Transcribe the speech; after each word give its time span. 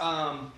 um, 0.00 0.52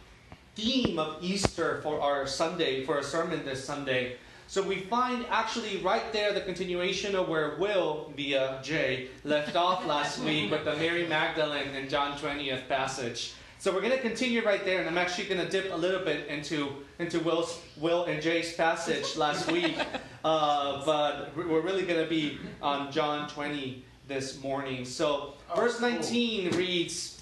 theme 0.55 0.99
of 0.99 1.23
Easter 1.23 1.81
for 1.83 2.01
our 2.01 2.27
Sunday, 2.27 2.85
for 2.85 2.97
our 2.97 3.03
sermon 3.03 3.45
this 3.45 3.65
Sunday. 3.65 4.17
So 4.47 4.63
we 4.63 4.77
find 4.77 5.27
actually 5.29 5.77
right 5.79 6.11
there 6.13 6.33
the 6.33 6.41
continuation 6.41 7.15
of 7.15 7.29
where 7.29 7.57
Will, 7.57 8.13
via 8.17 8.61
Jay, 8.63 9.09
left 9.25 9.57
off 9.57 9.85
last 9.85 10.19
week 10.25 10.51
with 10.51 10.65
the 10.65 10.75
Mary 10.77 11.07
Magdalene 11.07 11.75
and 11.75 11.91
John 11.91 12.17
20th 12.17 12.67
passage. 12.67 13.35
So 13.61 13.75
we're 13.75 13.81
going 13.81 13.93
to 13.93 14.01
continue 14.01 14.45
right 14.45 14.65
there, 14.65 14.79
and 14.79 14.89
I'm 14.89 14.97
actually 14.97 15.25
going 15.25 15.45
to 15.45 15.51
dip 15.51 15.73
a 15.73 15.77
little 15.77 16.05
bit 16.05 16.29
into 16.29 16.77
into 17.01 17.19
Will's, 17.19 17.61
Will 17.77 18.05
and 18.05 18.23
Jay's 18.23 18.55
passage 18.55 19.17
last 19.17 19.51
week, 19.53 19.77
uh, 20.25 20.85
but 20.87 21.37
we're 21.37 21.61
really 21.61 21.83
going 21.85 22.03
to 22.03 22.09
be 22.09 22.39
on 22.63 22.91
John 22.93 23.29
20 23.29 23.85
this 24.07 24.41
morning. 24.43 24.85
So 24.85 25.35
verse 25.55 25.81
19 25.81 26.53
reads, 26.57 27.18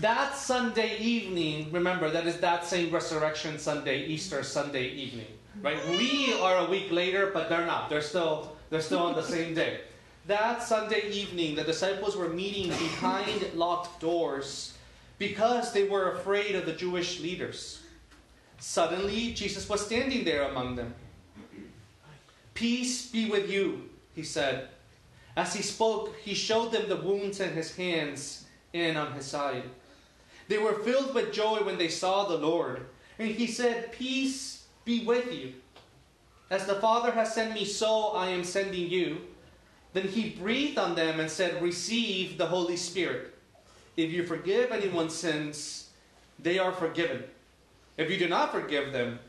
"That 0.00 0.36
Sunday 0.36 0.98
evening, 0.98 1.70
remember 1.72 2.10
that 2.10 2.26
is 2.26 2.38
that 2.38 2.64
same 2.64 2.90
Resurrection 2.90 3.58
Sunday, 3.58 4.06
Easter 4.06 4.42
Sunday 4.42 4.88
evening, 4.88 5.26
right? 5.62 5.78
We 5.88 6.34
are 6.40 6.58
a 6.58 6.70
week 6.70 6.90
later, 6.90 7.30
but 7.32 7.48
they're 7.48 7.66
not. 7.66 7.90
They're 7.90 8.02
still 8.02 8.56
they're 8.70 8.80
still 8.80 9.00
on 9.00 9.14
the 9.14 9.22
same 9.22 9.54
day." 9.54 9.80
That 10.26 10.62
Sunday 10.62 11.10
evening, 11.10 11.56
the 11.56 11.64
disciples 11.64 12.16
were 12.16 12.28
meeting 12.28 12.68
behind 12.68 13.52
locked 13.54 14.00
doors 14.00 14.74
because 15.18 15.72
they 15.72 15.84
were 15.84 16.12
afraid 16.12 16.54
of 16.54 16.66
the 16.66 16.72
Jewish 16.72 17.20
leaders. 17.20 17.80
Suddenly, 18.58 19.32
Jesus 19.32 19.68
was 19.68 19.84
standing 19.84 20.24
there 20.24 20.44
among 20.44 20.76
them. 20.76 20.94
Peace 22.54 23.06
be 23.06 23.30
with 23.30 23.50
you, 23.50 23.88
he 24.14 24.22
said. 24.22 24.68
As 25.36 25.54
he 25.54 25.62
spoke, 25.62 26.14
he 26.22 26.34
showed 26.34 26.72
them 26.72 26.88
the 26.88 26.96
wounds 26.96 27.40
in 27.40 27.54
his 27.54 27.74
hands 27.76 28.44
and 28.74 28.98
on 28.98 29.12
his 29.12 29.26
side. 29.26 29.64
They 30.50 30.58
were 30.58 30.74
filled 30.80 31.14
with 31.14 31.32
joy 31.32 31.60
when 31.62 31.78
they 31.78 31.86
saw 31.86 32.24
the 32.24 32.36
Lord. 32.36 32.84
And 33.20 33.30
he 33.30 33.46
said, 33.46 33.92
Peace 33.92 34.64
be 34.84 35.04
with 35.04 35.32
you. 35.32 35.54
As 36.50 36.66
the 36.66 36.74
Father 36.74 37.12
has 37.12 37.32
sent 37.32 37.54
me, 37.54 37.64
so 37.64 38.08
I 38.08 38.30
am 38.30 38.42
sending 38.42 38.90
you. 38.90 39.18
Then 39.92 40.08
he 40.08 40.30
breathed 40.30 40.76
on 40.76 40.96
them 40.96 41.20
and 41.20 41.30
said, 41.30 41.62
Receive 41.62 42.36
the 42.36 42.46
Holy 42.46 42.76
Spirit. 42.76 43.32
If 43.96 44.10
you 44.10 44.26
forgive 44.26 44.72
anyone's 44.72 45.14
sins, 45.14 45.90
they 46.40 46.58
are 46.58 46.72
forgiven. 46.72 47.22
If 47.96 48.10
you 48.10 48.18
do 48.18 48.28
not 48.28 48.50
forgive 48.50 48.92
them, 48.92 49.20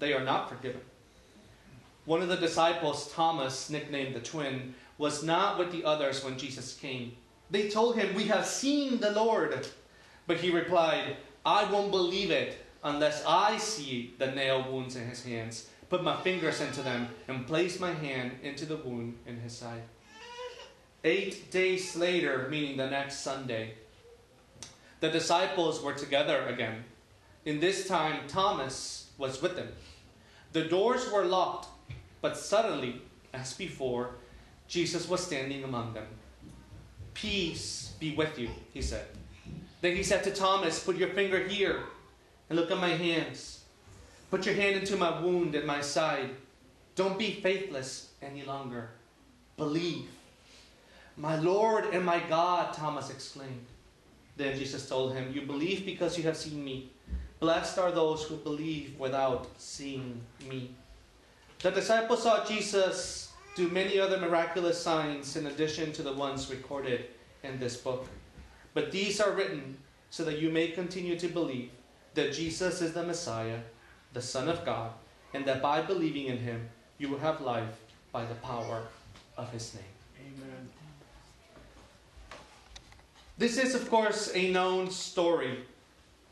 they 0.00 0.12
are 0.12 0.24
not 0.24 0.48
forgiven. 0.48 0.80
One 2.04 2.20
of 2.20 2.28
the 2.28 2.36
disciples, 2.36 3.12
Thomas, 3.12 3.70
nicknamed 3.70 4.16
the 4.16 4.20
twin, 4.20 4.74
was 4.98 5.22
not 5.22 5.56
with 5.56 5.70
the 5.70 5.84
others 5.84 6.24
when 6.24 6.36
Jesus 6.36 6.74
came. 6.74 7.12
They 7.48 7.68
told 7.68 7.94
him, 7.94 8.12
We 8.16 8.24
have 8.24 8.44
seen 8.44 8.98
the 8.98 9.12
Lord. 9.12 9.68
But 10.26 10.38
he 10.38 10.50
replied, 10.50 11.16
I 11.44 11.64
won't 11.70 11.90
believe 11.90 12.30
it 12.30 12.58
unless 12.82 13.24
I 13.26 13.56
see 13.58 14.14
the 14.18 14.30
nail 14.30 14.70
wounds 14.70 14.96
in 14.96 15.06
his 15.06 15.24
hands, 15.24 15.68
put 15.88 16.04
my 16.04 16.20
fingers 16.22 16.60
into 16.60 16.82
them, 16.82 17.08
and 17.28 17.46
place 17.46 17.80
my 17.80 17.92
hand 17.92 18.32
into 18.42 18.66
the 18.66 18.76
wound 18.76 19.18
in 19.26 19.40
his 19.40 19.56
side. 19.56 19.82
Eight 21.02 21.50
days 21.50 21.96
later, 21.96 22.46
meaning 22.50 22.76
the 22.76 22.88
next 22.88 23.20
Sunday, 23.20 23.74
the 25.00 25.10
disciples 25.10 25.82
were 25.82 25.92
together 25.92 26.46
again. 26.46 26.84
In 27.44 27.60
this 27.60 27.86
time, 27.86 28.26
Thomas 28.26 29.10
was 29.18 29.42
with 29.42 29.56
them. 29.56 29.68
The 30.52 30.64
doors 30.64 31.10
were 31.10 31.24
locked, 31.24 31.68
but 32.22 32.36
suddenly, 32.36 33.02
as 33.34 33.52
before, 33.52 34.16
Jesus 34.66 35.08
was 35.08 35.24
standing 35.24 35.64
among 35.64 35.92
them. 35.92 36.06
Peace 37.12 37.92
be 38.00 38.14
with 38.14 38.38
you, 38.38 38.48
he 38.72 38.80
said. 38.80 39.06
Then 39.84 39.96
he 39.96 40.02
said 40.02 40.24
to 40.24 40.30
Thomas, 40.30 40.82
Put 40.82 40.96
your 40.96 41.10
finger 41.10 41.46
here 41.46 41.80
and 42.48 42.58
look 42.58 42.70
at 42.70 42.78
my 42.78 42.88
hands. 42.88 43.64
Put 44.30 44.46
your 44.46 44.54
hand 44.54 44.76
into 44.76 44.96
my 44.96 45.20
wound 45.20 45.54
and 45.54 45.66
my 45.66 45.82
side. 45.82 46.30
Don't 46.94 47.18
be 47.18 47.32
faithless 47.32 48.08
any 48.22 48.44
longer. 48.44 48.88
Believe. 49.58 50.08
My 51.18 51.36
Lord 51.36 51.84
and 51.92 52.02
my 52.02 52.18
God, 52.30 52.72
Thomas 52.72 53.10
exclaimed. 53.10 53.66
Then 54.38 54.58
Jesus 54.58 54.88
told 54.88 55.12
him, 55.12 55.30
You 55.34 55.42
believe 55.42 55.84
because 55.84 56.16
you 56.16 56.24
have 56.24 56.38
seen 56.38 56.64
me. 56.64 56.90
Blessed 57.38 57.78
are 57.78 57.92
those 57.92 58.22
who 58.22 58.36
believe 58.36 58.98
without 58.98 59.48
seeing 59.58 60.18
me. 60.48 60.70
The 61.58 61.72
disciples 61.72 62.22
saw 62.22 62.42
Jesus 62.46 63.34
do 63.54 63.68
many 63.68 64.00
other 64.00 64.16
miraculous 64.16 64.80
signs 64.80 65.36
in 65.36 65.46
addition 65.46 65.92
to 65.92 66.02
the 66.02 66.14
ones 66.14 66.48
recorded 66.48 67.04
in 67.42 67.60
this 67.60 67.76
book. 67.76 68.08
But 68.74 68.90
these 68.90 69.20
are 69.20 69.30
written 69.30 69.78
so 70.10 70.24
that 70.24 70.38
you 70.38 70.50
may 70.50 70.68
continue 70.68 71.18
to 71.18 71.28
believe 71.28 71.70
that 72.14 72.32
Jesus 72.32 72.82
is 72.82 72.92
the 72.92 73.02
Messiah, 73.02 73.60
the 74.12 74.22
Son 74.22 74.48
of 74.48 74.64
God, 74.64 74.92
and 75.32 75.44
that 75.46 75.62
by 75.62 75.80
believing 75.80 76.26
in 76.26 76.38
him, 76.38 76.68
you 76.98 77.08
will 77.08 77.18
have 77.18 77.40
life 77.40 77.80
by 78.12 78.24
the 78.24 78.34
power 78.36 78.82
of 79.36 79.50
his 79.50 79.74
name. 79.74 79.84
Amen. 80.20 80.68
This 83.36 83.58
is, 83.58 83.74
of 83.74 83.90
course, 83.90 84.30
a 84.34 84.52
known 84.52 84.90
story. 84.90 85.64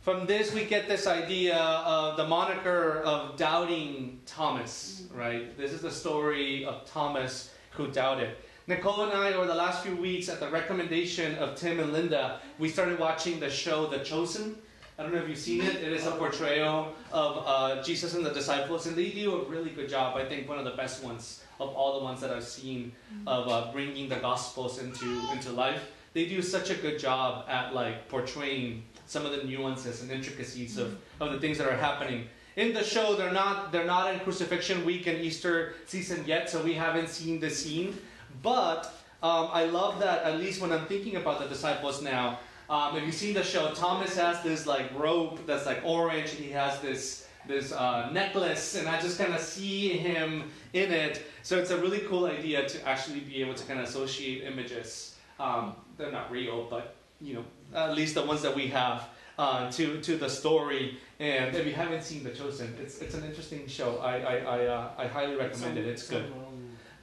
From 0.02 0.26
this, 0.26 0.52
we 0.52 0.64
get 0.64 0.88
this 0.88 1.06
idea 1.06 1.56
of 1.56 2.16
the 2.16 2.26
moniker 2.26 3.00
of 3.04 3.36
doubting 3.36 4.20
Thomas, 4.26 5.04
right? 5.12 5.56
This 5.56 5.72
is 5.72 5.80
the 5.80 5.90
story 5.90 6.64
of 6.64 6.86
Thomas 6.86 7.52
who 7.70 7.88
doubted. 7.88 8.36
Nicole 8.66 9.02
and 9.02 9.12
I, 9.12 9.32
over 9.32 9.46
the 9.46 9.54
last 9.54 9.82
few 9.82 9.96
weeks, 9.96 10.28
at 10.28 10.40
the 10.40 10.48
recommendation 10.48 11.34
of 11.36 11.56
Tim 11.56 11.80
and 11.80 11.92
Linda, 11.92 12.40
we 12.58 12.68
started 12.68 12.98
watching 12.98 13.40
the 13.40 13.50
show 13.50 13.86
The 13.86 13.98
Chosen. 13.98 14.56
I 14.98 15.02
don't 15.02 15.12
know 15.12 15.20
if 15.20 15.28
you've 15.28 15.38
seen 15.38 15.62
it. 15.62 15.76
It 15.76 15.92
is 15.92 16.06
a 16.06 16.12
portrayal 16.12 16.94
of 17.12 17.42
uh, 17.44 17.82
Jesus 17.82 18.14
and 18.14 18.24
the 18.24 18.30
disciples, 18.30 18.86
and 18.86 18.94
they 18.94 19.10
do 19.10 19.34
a 19.36 19.44
really 19.48 19.70
good 19.70 19.88
job. 19.88 20.16
I 20.16 20.24
think 20.24 20.48
one 20.48 20.58
of 20.58 20.64
the 20.64 20.72
best 20.72 21.02
ones 21.02 21.42
of 21.58 21.70
all 21.70 21.98
the 21.98 22.04
ones 22.04 22.20
that 22.20 22.30
I've 22.30 22.44
seen 22.44 22.92
of 23.26 23.48
uh, 23.48 23.72
bringing 23.72 24.08
the 24.08 24.16
Gospels 24.16 24.78
into 24.78 25.06
into 25.32 25.50
life 25.50 25.82
they 26.12 26.26
do 26.26 26.42
such 26.42 26.70
a 26.70 26.74
good 26.74 26.98
job 26.98 27.46
at 27.48 27.74
like 27.74 28.08
portraying 28.08 28.84
some 29.06 29.26
of 29.26 29.32
the 29.32 29.44
nuances 29.44 30.02
and 30.02 30.10
intricacies 30.10 30.78
of, 30.78 30.98
of 31.20 31.32
the 31.32 31.40
things 31.40 31.58
that 31.58 31.66
are 31.66 31.76
happening. 31.76 32.26
In 32.56 32.74
the 32.74 32.84
show, 32.84 33.16
they're 33.16 33.32
not 33.32 33.72
they're 33.72 33.86
not 33.86 34.12
in 34.12 34.20
crucifixion 34.20 34.84
week 34.84 35.06
and 35.06 35.18
Easter 35.18 35.74
season 35.86 36.22
yet, 36.26 36.50
so 36.50 36.62
we 36.62 36.74
haven't 36.74 37.08
seen 37.08 37.40
the 37.40 37.48
scene. 37.48 37.96
But 38.42 38.86
um, 39.22 39.48
I 39.52 39.64
love 39.64 40.00
that 40.00 40.24
at 40.24 40.38
least 40.38 40.60
when 40.60 40.72
I'm 40.72 40.86
thinking 40.86 41.16
about 41.16 41.40
the 41.40 41.46
disciples 41.46 42.02
now. 42.02 42.40
Um, 42.68 42.96
if 42.96 43.04
you've 43.04 43.14
seen 43.14 43.34
the 43.34 43.42
show, 43.42 43.72
Thomas 43.74 44.16
has 44.16 44.42
this 44.42 44.66
like 44.66 44.98
robe 44.98 45.46
that's 45.46 45.66
like 45.66 45.82
orange, 45.84 46.30
and 46.30 46.44
he 46.44 46.50
has 46.50 46.80
this 46.80 47.28
this 47.46 47.72
uh, 47.72 48.08
necklace, 48.12 48.76
and 48.76 48.88
I 48.88 49.00
just 49.00 49.18
kind 49.18 49.34
of 49.34 49.40
see 49.40 49.98
him 49.98 50.50
in 50.72 50.92
it. 50.92 51.22
So 51.42 51.58
it's 51.58 51.70
a 51.70 51.78
really 51.78 52.00
cool 52.00 52.26
idea 52.26 52.68
to 52.68 52.88
actually 52.88 53.20
be 53.20 53.40
able 53.40 53.54
to 53.54 53.64
kind 53.66 53.80
of 53.80 53.88
associate 53.88 54.44
images. 54.44 55.16
Um, 55.40 55.74
they're 55.98 56.12
not 56.12 56.30
real, 56.30 56.66
but 56.70 56.94
you 57.20 57.34
know, 57.34 57.44
at 57.74 57.94
least 57.94 58.14
the 58.14 58.22
ones 58.24 58.42
that 58.42 58.54
we 58.54 58.68
have 58.68 59.08
uh, 59.38 59.70
to 59.72 60.00
to 60.00 60.16
the 60.16 60.28
story. 60.28 60.98
And 61.20 61.54
if 61.54 61.66
you 61.66 61.72
haven't 61.72 62.02
seen 62.02 62.24
The 62.24 62.30
Chosen, 62.30 62.74
it's 62.80 63.00
it's 63.00 63.14
an 63.14 63.24
interesting 63.24 63.66
show. 63.66 63.98
I 63.98 64.18
I 64.18 64.36
I, 64.36 64.66
uh, 64.66 64.90
I 64.98 65.06
highly 65.06 65.36
recommend 65.36 65.78
it. 65.78 65.86
It's 65.86 66.08
good. 66.08 66.32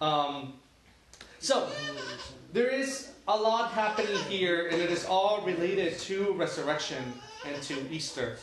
Um, 0.01 0.53
so 1.39 1.67
there 2.53 2.67
is 2.67 3.11
a 3.27 3.35
lot 3.35 3.71
happening 3.71 4.17
here, 4.27 4.67
and 4.67 4.81
it 4.81 4.89
is 4.89 5.05
all 5.05 5.41
related 5.41 5.97
to 5.99 6.33
resurrection 6.33 7.03
and 7.45 7.61
to 7.63 7.75
Easter. 7.91 8.37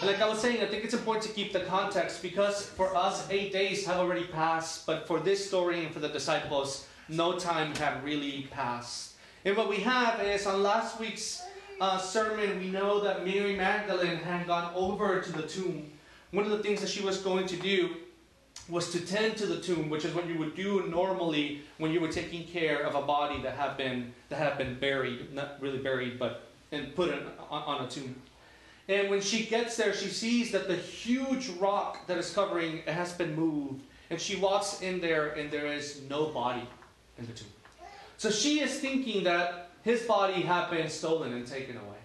And 0.00 0.10
like 0.10 0.20
I 0.20 0.28
was 0.28 0.40
saying, 0.40 0.62
I 0.62 0.66
think 0.66 0.84
it's 0.84 0.94
important 0.94 1.24
to 1.26 1.32
keep 1.32 1.52
the 1.52 1.60
context 1.60 2.22
because 2.22 2.66
for 2.66 2.96
us, 2.96 3.28
eight 3.30 3.52
days 3.52 3.86
have 3.86 3.98
already 3.98 4.24
passed, 4.24 4.86
but 4.86 5.06
for 5.06 5.20
this 5.20 5.46
story 5.46 5.84
and 5.84 5.92
for 5.92 6.00
the 6.00 6.08
disciples, 6.08 6.86
no 7.08 7.38
time 7.38 7.74
had 7.76 8.02
really 8.02 8.48
passed. 8.50 9.14
And 9.44 9.56
what 9.56 9.68
we 9.68 9.76
have 9.78 10.20
is 10.20 10.46
on 10.46 10.62
last 10.62 10.98
week's 10.98 11.42
uh, 11.80 11.98
sermon, 11.98 12.58
we 12.58 12.68
know 12.68 13.00
that 13.00 13.24
Mary 13.24 13.54
Magdalene 13.54 14.16
had 14.16 14.46
gone 14.46 14.72
over 14.74 15.20
to 15.20 15.32
the 15.32 15.42
tomb. 15.42 15.92
One 16.30 16.44
of 16.44 16.50
the 16.50 16.62
things 16.62 16.80
that 16.80 16.88
she 16.88 17.02
was 17.02 17.18
going 17.18 17.46
to 17.48 17.56
do 17.56 17.96
was 18.68 18.90
to 18.92 19.00
tend 19.00 19.36
to 19.36 19.46
the 19.46 19.60
tomb, 19.60 19.90
which 19.90 20.04
is 20.04 20.14
what 20.14 20.26
you 20.26 20.38
would 20.38 20.54
do 20.54 20.86
normally 20.88 21.62
when 21.78 21.90
you 21.92 22.00
were 22.00 22.12
taking 22.12 22.44
care 22.46 22.82
of 22.82 22.94
a 22.94 23.02
body 23.02 23.42
that 23.42 23.54
had 23.56 23.76
been 23.76 24.12
that 24.28 24.36
had 24.36 24.58
been 24.58 24.78
buried, 24.78 25.32
not 25.34 25.56
really 25.60 25.78
buried, 25.78 26.18
but 26.18 26.48
and 26.70 26.94
put 26.94 27.10
in, 27.10 27.18
on, 27.50 27.62
on 27.62 27.84
a 27.84 27.88
tomb. 27.88 28.14
And 28.88 29.10
when 29.10 29.20
she 29.20 29.44
gets 29.44 29.76
there, 29.76 29.94
she 29.94 30.08
sees 30.08 30.50
that 30.52 30.68
the 30.68 30.76
huge 30.76 31.48
rock 31.50 32.06
that 32.06 32.18
is 32.18 32.32
covering 32.32 32.78
it 32.78 32.88
has 32.88 33.12
been 33.12 33.34
moved, 33.34 33.82
and 34.10 34.20
she 34.20 34.36
walks 34.36 34.80
in 34.80 35.00
there, 35.00 35.30
and 35.30 35.50
there 35.50 35.66
is 35.66 36.02
no 36.08 36.26
body 36.26 36.66
in 37.18 37.26
the 37.26 37.32
tomb. 37.32 37.48
So 38.16 38.30
she 38.30 38.60
is 38.60 38.78
thinking 38.78 39.24
that 39.24 39.70
his 39.82 40.02
body 40.02 40.42
had 40.42 40.70
been 40.70 40.88
stolen 40.88 41.32
and 41.32 41.46
taken 41.46 41.76
away. 41.76 41.98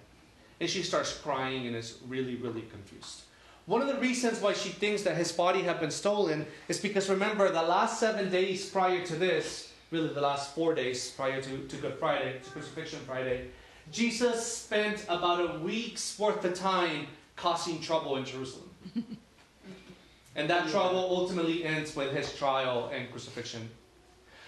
And 0.59 0.69
she 0.69 0.81
starts 0.81 1.15
crying 1.15 1.67
and 1.67 1.75
is 1.75 1.99
really, 2.07 2.35
really 2.35 2.61
confused. 2.61 3.21
One 3.67 3.81
of 3.81 3.87
the 3.87 3.99
reasons 3.99 4.39
why 4.39 4.53
she 4.53 4.69
thinks 4.69 5.03
that 5.03 5.17
his 5.17 5.31
body 5.31 5.61
had 5.61 5.79
been 5.79 5.91
stolen 5.91 6.47
is 6.67 6.79
because 6.79 7.09
remember, 7.09 7.51
the 7.51 7.61
last 7.61 7.99
seven 7.99 8.31
days 8.31 8.69
prior 8.69 9.05
to 9.05 9.15
this, 9.15 9.73
really 9.91 10.13
the 10.13 10.21
last 10.21 10.55
four 10.55 10.73
days 10.73 11.11
prior 11.11 11.41
to, 11.41 11.67
to 11.67 11.75
Good 11.77 11.99
Friday, 11.99 12.39
to 12.43 12.49
Crucifixion 12.49 12.99
Friday, 13.05 13.49
Jesus 13.91 14.45
spent 14.45 15.05
about 15.09 15.55
a 15.55 15.59
week's 15.59 16.17
worth 16.17 16.43
of 16.45 16.53
time 16.53 17.07
causing 17.35 17.79
trouble 17.81 18.15
in 18.17 18.25
Jerusalem. 18.25 18.69
and 20.35 20.49
that 20.49 20.69
trouble 20.69 20.99
ultimately 20.99 21.63
ends 21.63 21.95
with 21.95 22.13
his 22.13 22.33
trial 22.35 22.89
and 22.93 23.09
crucifixion. 23.11 23.69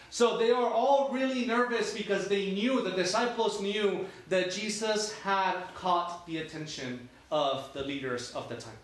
So 0.10 0.38
they 0.38 0.51
are 0.51 0.69
all 0.69 1.10
really 1.12 1.45
nervous 1.45 1.94
because 1.94 2.27
they 2.27 2.51
knew, 2.51 2.81
the 2.81 2.92
disciples 2.92 3.62
knew 3.62 4.06
that 4.30 4.51
Jesus 4.51 5.13
had 5.19 5.56
caught 5.75 6.25
the 6.25 6.38
attention 6.38 7.07
of 7.31 7.72
the 7.74 7.83
leaders 7.83 8.31
of 8.31 8.50
the 8.50 8.56
time, 8.56 8.77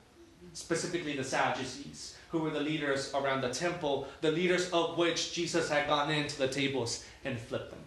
specifically 0.56 1.16
the 1.16 1.24
Sadducees, 1.24 2.16
who 2.32 2.40
were 2.40 2.50
the 2.50 2.60
leaders 2.60 3.14
around 3.14 3.42
the 3.42 3.50
temple, 3.50 4.08
the 4.22 4.32
leaders 4.32 4.72
of 4.72 4.98
which 4.98 5.34
Jesus 5.34 5.70
had 5.70 5.88
gone 5.88 6.10
into 6.10 6.38
the 6.38 6.48
tables 6.48 7.06
and 7.24 7.38
flipped 7.38 7.70
them. 7.70 7.80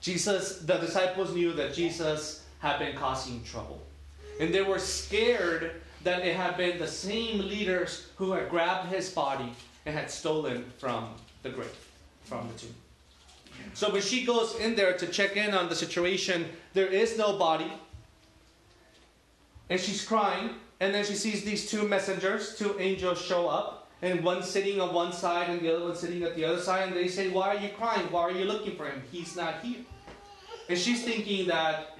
Jesus, 0.00 0.58
the 0.58 0.78
disciples 0.78 1.32
knew 1.32 1.52
that 1.52 1.74
Jesus 1.74 2.44
had 2.58 2.78
been 2.78 2.96
causing 2.96 3.44
trouble. 3.44 3.80
And 4.40 4.52
they 4.52 4.62
were 4.62 4.78
scared 4.78 5.82
that 6.02 6.26
it 6.26 6.34
had 6.34 6.56
been 6.56 6.78
the 6.78 6.88
same 6.88 7.38
leaders 7.38 8.08
who 8.16 8.32
had 8.32 8.48
grabbed 8.48 8.88
his 8.88 9.10
body 9.10 9.52
and 9.86 9.94
had 9.94 10.10
stolen 10.10 10.64
from 10.78 11.14
the 11.42 11.50
grave, 11.50 11.76
from 12.24 12.48
the 12.48 12.58
tomb. 12.58 12.74
So 13.74 13.92
when 13.92 14.02
she 14.02 14.24
goes 14.24 14.56
in 14.56 14.74
there 14.74 14.96
to 14.96 15.06
check 15.06 15.36
in 15.36 15.54
on 15.54 15.68
the 15.68 15.76
situation, 15.76 16.46
there 16.72 16.86
is 16.86 17.16
no 17.18 17.36
body. 17.36 17.70
And 19.70 19.78
she's 19.78 20.04
crying. 20.04 20.50
And 20.82 20.92
then 20.92 21.04
she 21.04 21.14
sees 21.14 21.44
these 21.44 21.70
two 21.70 21.86
messengers, 21.86 22.56
two 22.58 22.74
angels 22.80 23.22
show 23.22 23.48
up. 23.48 23.88
And 24.02 24.24
one 24.24 24.42
sitting 24.42 24.80
on 24.80 24.92
one 24.92 25.12
side 25.12 25.48
and 25.48 25.60
the 25.60 25.72
other 25.76 25.84
one 25.84 25.94
sitting 25.94 26.24
at 26.24 26.34
the 26.34 26.44
other 26.44 26.60
side. 26.60 26.88
And 26.88 26.96
they 26.96 27.06
say, 27.06 27.28
Why 27.30 27.54
are 27.54 27.60
you 27.60 27.68
crying? 27.68 28.10
Why 28.10 28.22
are 28.22 28.32
you 28.32 28.44
looking 28.46 28.74
for 28.74 28.86
him? 28.86 29.00
He's 29.12 29.36
not 29.36 29.60
here. 29.62 29.84
And 30.68 30.76
she's 30.76 31.04
thinking 31.04 31.46
that 31.46 31.96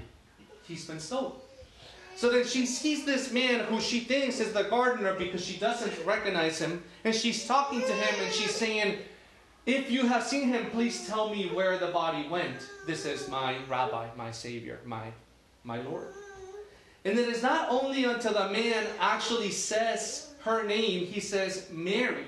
he's 0.65 0.85
been 0.85 0.99
stolen. 0.99 1.35
So 2.17 2.29
then 2.29 2.45
she 2.45 2.67
sees 2.67 3.05
this 3.05 3.33
man 3.33 3.67
who 3.67 3.81
she 3.81 4.01
thinks 4.01 4.41
is 4.41 4.53
the 4.53 4.65
gardener 4.65 5.15
because 5.15 5.45
she 5.45 5.61
doesn't 5.61 6.05
recognize 6.05 6.59
him. 6.59 6.83
And 7.05 7.15
she's 7.15 7.47
talking 7.47 7.83
to 7.83 7.93
him 7.93 8.25
and 8.25 8.35
she's 8.35 8.51
saying, 8.53 8.99
If 9.65 9.93
you 9.93 10.09
have 10.09 10.25
seen 10.25 10.49
him, 10.49 10.71
please 10.73 11.07
tell 11.07 11.31
me 11.31 11.51
where 11.51 11.79
the 11.79 11.93
body 11.93 12.27
went. 12.29 12.69
This 12.85 13.07
is 13.07 13.29
my 13.29 13.59
rabbi, 13.69 14.09
my 14.17 14.33
savior, 14.33 14.81
my, 14.85 15.13
my 15.63 15.81
Lord. 15.83 16.15
And 17.05 17.19
it 17.19 17.29
is 17.29 17.43
not 17.43 17.69
only 17.71 18.05
until 18.05 18.35
the 18.35 18.51
man 18.51 18.87
actually 19.01 19.51
says 19.51 20.35
her 20.41 20.63
name, 20.63 21.07
he 21.07 21.21
says 21.21 21.69
Mary, 21.73 22.27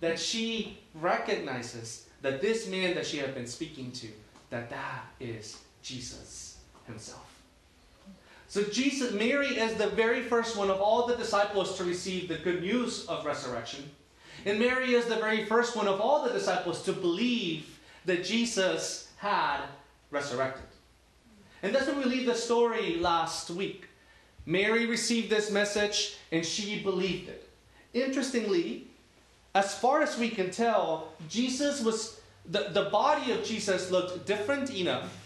that 0.00 0.18
she 0.18 0.78
recognizes 0.94 2.06
that 2.22 2.40
this 2.40 2.68
man 2.68 2.94
that 2.94 3.06
she 3.06 3.18
had 3.18 3.34
been 3.34 3.46
speaking 3.46 3.92
to, 3.92 4.08
that 4.50 4.70
that 4.70 5.04
is 5.20 5.58
Jesus 5.82 6.58
himself. 6.86 7.26
So 8.48 8.64
Jesus, 8.64 9.12
Mary 9.12 9.46
is 9.46 9.74
the 9.74 9.90
very 9.90 10.22
first 10.22 10.56
one 10.56 10.70
of 10.70 10.80
all 10.80 11.06
the 11.06 11.16
disciples 11.16 11.76
to 11.78 11.84
receive 11.84 12.28
the 12.28 12.38
good 12.38 12.62
news 12.62 13.06
of 13.06 13.24
resurrection. 13.24 13.88
And 14.44 14.58
Mary 14.58 14.94
is 14.94 15.06
the 15.06 15.16
very 15.16 15.44
first 15.44 15.76
one 15.76 15.86
of 15.86 16.00
all 16.00 16.24
the 16.24 16.32
disciples 16.32 16.82
to 16.84 16.92
believe 16.92 17.78
that 18.06 18.24
Jesus 18.24 19.12
had 19.18 19.60
resurrected. 20.10 20.64
And 21.62 21.74
that's 21.74 21.86
when 21.86 21.98
we 21.98 22.04
leave 22.04 22.26
the 22.26 22.34
story 22.34 22.96
last 22.96 23.50
week. 23.50 23.86
Mary 24.46 24.86
received 24.86 25.30
this 25.30 25.50
message 25.50 26.16
and 26.32 26.44
she 26.44 26.82
believed 26.82 27.28
it. 27.28 27.48
Interestingly, 27.92 28.86
as 29.54 29.74
far 29.74 30.02
as 30.02 30.18
we 30.18 30.30
can 30.30 30.50
tell, 30.50 31.08
Jesus 31.28 31.82
was 31.82 32.20
the, 32.46 32.68
the 32.72 32.84
body 32.84 33.32
of 33.32 33.44
Jesus 33.44 33.90
looked 33.90 34.26
different 34.26 34.70
enough 34.74 35.16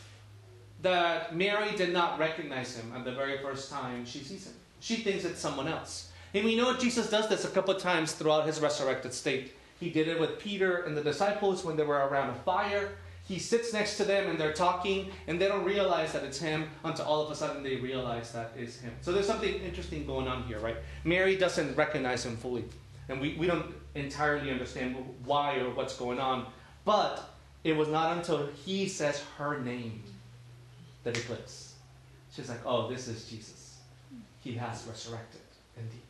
that 0.83 1.35
Mary 1.35 1.75
did 1.77 1.93
not 1.93 2.19
recognize 2.19 2.77
him 2.77 2.93
at 2.95 3.05
the 3.05 3.13
very 3.13 3.39
first 3.39 3.71
time 3.71 4.05
she 4.05 4.19
sees 4.19 4.47
him. 4.47 4.53
She 4.81 4.97
thinks 4.97 5.25
it's 5.25 5.41
someone 5.41 5.69
else. 5.69 6.11
And 6.35 6.45
we 6.45 6.57
know 6.57 6.77
Jesus 6.77 7.09
does 7.09 7.29
this 7.29 7.45
a 7.45 7.49
couple 7.49 7.75
times 7.75 8.13
throughout 8.13 8.47
his 8.47 8.61
resurrected 8.61 9.15
state. 9.15 9.53
He 9.81 9.89
did 9.89 10.09
it 10.09 10.21
with 10.21 10.39
Peter 10.39 10.83
and 10.83 10.97
the 10.97 11.03
disciples 11.03 11.65
when 11.65 11.77
they 11.77 11.85
were 11.85 12.07
around 12.07 12.31
a 12.31 12.35
fire. 12.35 12.91
He 13.27 13.39
sits 13.39 13.73
next 13.73 13.97
to 13.97 14.05
them 14.05 14.29
and 14.29 14.39
they're 14.39 14.53
talking, 14.53 15.11
and 15.27 15.41
they 15.41 15.49
don't 15.49 15.65
realize 15.65 16.13
that 16.13 16.25
it's 16.25 16.39
him 16.39 16.69
until 16.85 17.07
all 17.07 17.25
of 17.25 17.31
a 17.31 17.35
sudden 17.35 17.63
they 17.63 17.77
realize 17.77 18.33
that 18.33 18.53
is 18.57 18.79
him. 18.81 18.93
So 19.01 19.13
there's 19.13 19.27
something 19.27 19.55
interesting 19.55 20.07
going 20.07 20.29
on 20.29 20.43
here, 20.43 20.59
right? 20.59 20.77
Mary 21.05 21.37
doesn't 21.37 21.75
recognize 21.75 22.25
him 22.25 22.37
fully, 22.37 22.65
and 23.09 23.21
we, 23.21 23.35
we 23.37 23.47
don't 23.47 23.75
entirely 23.95 24.51
understand 24.51 24.97
why 25.25 25.57
or 25.57 25.71
what's 25.71 25.97
going 25.97 26.19
on. 26.19 26.47
But 26.85 27.31
it 27.65 27.75
was 27.75 27.89
not 27.89 28.19
until 28.19 28.47
he 28.67 28.89
says 28.89 29.25
her 29.39 29.59
name 29.59 30.03
that 31.05 31.17
it 31.17 31.25
clicks. 31.25 31.75
She's 32.35 32.51
like, 32.51 32.61
oh, 32.67 32.91
this 32.91 33.09
is 33.09 33.25
Jesus. 33.25 33.79
He 34.41 34.53
has 34.55 34.85
resurrected, 34.87 35.41
indeed. 35.79 36.03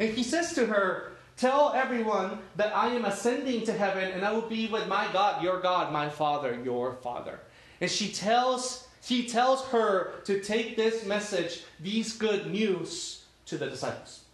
And 0.00 0.10
he 0.10 0.24
says 0.24 0.54
to 0.54 0.66
her, 0.66 1.12
Tell 1.40 1.72
everyone 1.72 2.38
that 2.56 2.76
I 2.76 2.88
am 2.88 3.06
ascending 3.06 3.64
to 3.64 3.72
heaven 3.72 4.12
and 4.12 4.26
I 4.26 4.30
will 4.30 4.42
be 4.42 4.66
with 4.66 4.86
my 4.88 5.10
God, 5.10 5.42
your 5.42 5.58
God, 5.58 5.90
my 5.90 6.10
Father, 6.10 6.60
your 6.62 6.96
Father. 6.96 7.40
And 7.80 7.90
she 7.90 8.12
tells, 8.12 8.86
he 9.02 9.26
tells 9.26 9.64
her 9.68 10.20
to 10.26 10.42
take 10.42 10.76
this 10.76 11.06
message, 11.06 11.62
these 11.80 12.14
good 12.14 12.50
news, 12.50 13.24
to 13.46 13.56
the 13.56 13.70
disciples. 13.70 14.24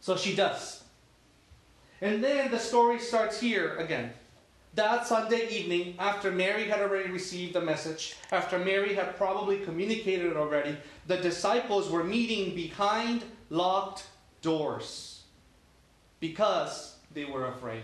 So 0.00 0.16
she 0.16 0.36
does. 0.36 0.84
And 2.00 2.22
then 2.22 2.52
the 2.52 2.58
story 2.60 3.00
starts 3.00 3.40
here 3.40 3.76
again. 3.78 4.12
That 4.76 5.08
Sunday 5.08 5.48
evening, 5.48 5.96
after 5.98 6.30
Mary 6.30 6.68
had 6.68 6.82
already 6.82 7.10
received 7.10 7.54
the 7.54 7.60
message, 7.60 8.14
after 8.30 8.60
Mary 8.60 8.94
had 8.94 9.16
probably 9.16 9.58
communicated 9.58 10.30
it 10.30 10.36
already, 10.36 10.76
the 11.08 11.16
disciples 11.16 11.90
were 11.90 12.04
meeting 12.04 12.54
behind 12.54 13.24
locked 13.50 14.06
doors 14.40 15.11
because 16.22 16.96
they 17.12 17.24
were 17.24 17.48
afraid. 17.48 17.82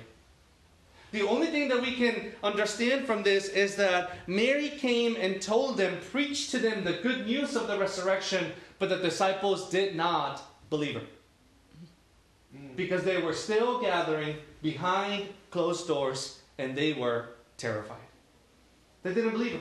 The 1.11 1.23
only 1.23 1.49
thing 1.49 1.69
that 1.69 1.83
we 1.83 1.97
can 1.97 2.33
understand 2.45 3.05
from 3.05 3.25
this 3.25 3.49
is 3.49 3.75
that 3.77 4.13
Mary 4.29 4.69
came 4.69 5.17
and 5.17 5.43
told 5.43 5.77
them, 5.77 5.99
preached 6.13 6.53
to 6.53 6.59
them 6.59 6.85
the 6.85 7.01
good 7.03 7.27
news 7.27 7.57
of 7.57 7.67
the 7.67 7.77
resurrection, 7.77 8.53
but 8.79 8.91
the 8.91 8.99
disciples 8.99 9.71
did 9.71 9.97
not 9.97 10.41
believe 10.71 10.95
her. 10.95 11.07
Because 12.77 13.03
they 13.03 13.21
were 13.21 13.33
still 13.33 13.81
gathering 13.81 14.37
behind 14.63 15.29
closed 15.51 15.89
doors 15.89 16.41
and 16.59 16.77
they 16.77 16.93
were 16.93 17.31
terrified. 17.57 17.97
They 19.03 19.15
didn't 19.15 19.33
believe 19.33 19.55
her. 19.55 19.61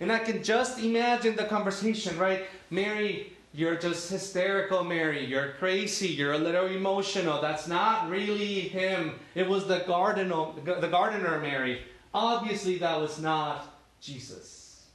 And 0.00 0.10
I 0.10 0.20
can 0.20 0.42
just 0.42 0.78
imagine 0.78 1.36
the 1.36 1.44
conversation, 1.44 2.16
right? 2.16 2.44
Mary 2.70 3.34
you're 3.52 3.76
just 3.76 4.10
hysterical, 4.10 4.84
Mary. 4.84 5.24
You're 5.24 5.52
crazy. 5.58 6.08
You're 6.08 6.34
a 6.34 6.38
little 6.38 6.66
emotional. 6.66 7.40
That's 7.40 7.66
not 7.66 8.08
really 8.08 8.60
him. 8.60 9.18
It 9.34 9.48
was 9.48 9.66
the 9.66 9.80
gardener, 9.80 10.52
the 10.64 10.88
gardener, 10.88 11.40
Mary. 11.40 11.82
Obviously, 12.14 12.78
that 12.78 13.00
was 13.00 13.20
not 13.20 13.66
Jesus. 14.00 14.86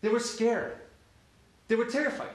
They 0.00 0.08
were 0.08 0.20
scared. 0.20 0.78
They 1.68 1.76
were 1.76 1.84
terrified. 1.84 2.34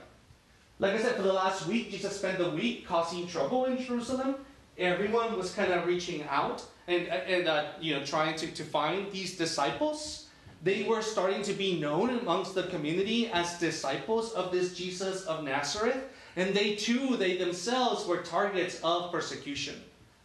Like 0.79 0.93
I 0.93 1.01
said, 1.01 1.15
for 1.15 1.23
the 1.23 1.33
last 1.33 1.67
week, 1.67 1.91
Jesus 1.91 2.17
spent 2.17 2.37
the 2.37 2.49
week 2.49 2.87
causing 2.87 3.27
trouble 3.27 3.65
in 3.65 3.77
Jerusalem. 3.77 4.35
Everyone 4.77 5.37
was 5.37 5.53
kind 5.53 5.71
of 5.73 5.85
reaching 5.87 6.23
out 6.29 6.63
and, 6.87 7.07
and 7.07 7.47
uh, 7.47 7.65
you 7.79 7.95
know, 7.95 8.05
trying 8.05 8.35
to, 8.37 8.47
to 8.47 8.63
find 8.63 9.11
these 9.11 9.37
disciples 9.37 10.24
they 10.65 10.81
were 10.81 11.03
starting 11.03 11.43
to 11.43 11.53
be 11.53 11.79
known 11.79 12.09
amongst 12.09 12.55
the 12.55 12.63
community 12.63 13.29
as 13.31 13.59
disciples 13.59 14.33
of 14.33 14.51
this 14.51 14.73
Jesus 14.73 15.23
of 15.25 15.43
Nazareth. 15.43 16.03
And 16.35 16.55
they 16.55 16.75
too, 16.75 17.15
they 17.17 17.37
themselves 17.37 18.07
were 18.07 18.23
targets 18.23 18.81
of 18.83 19.11
persecution 19.11 19.75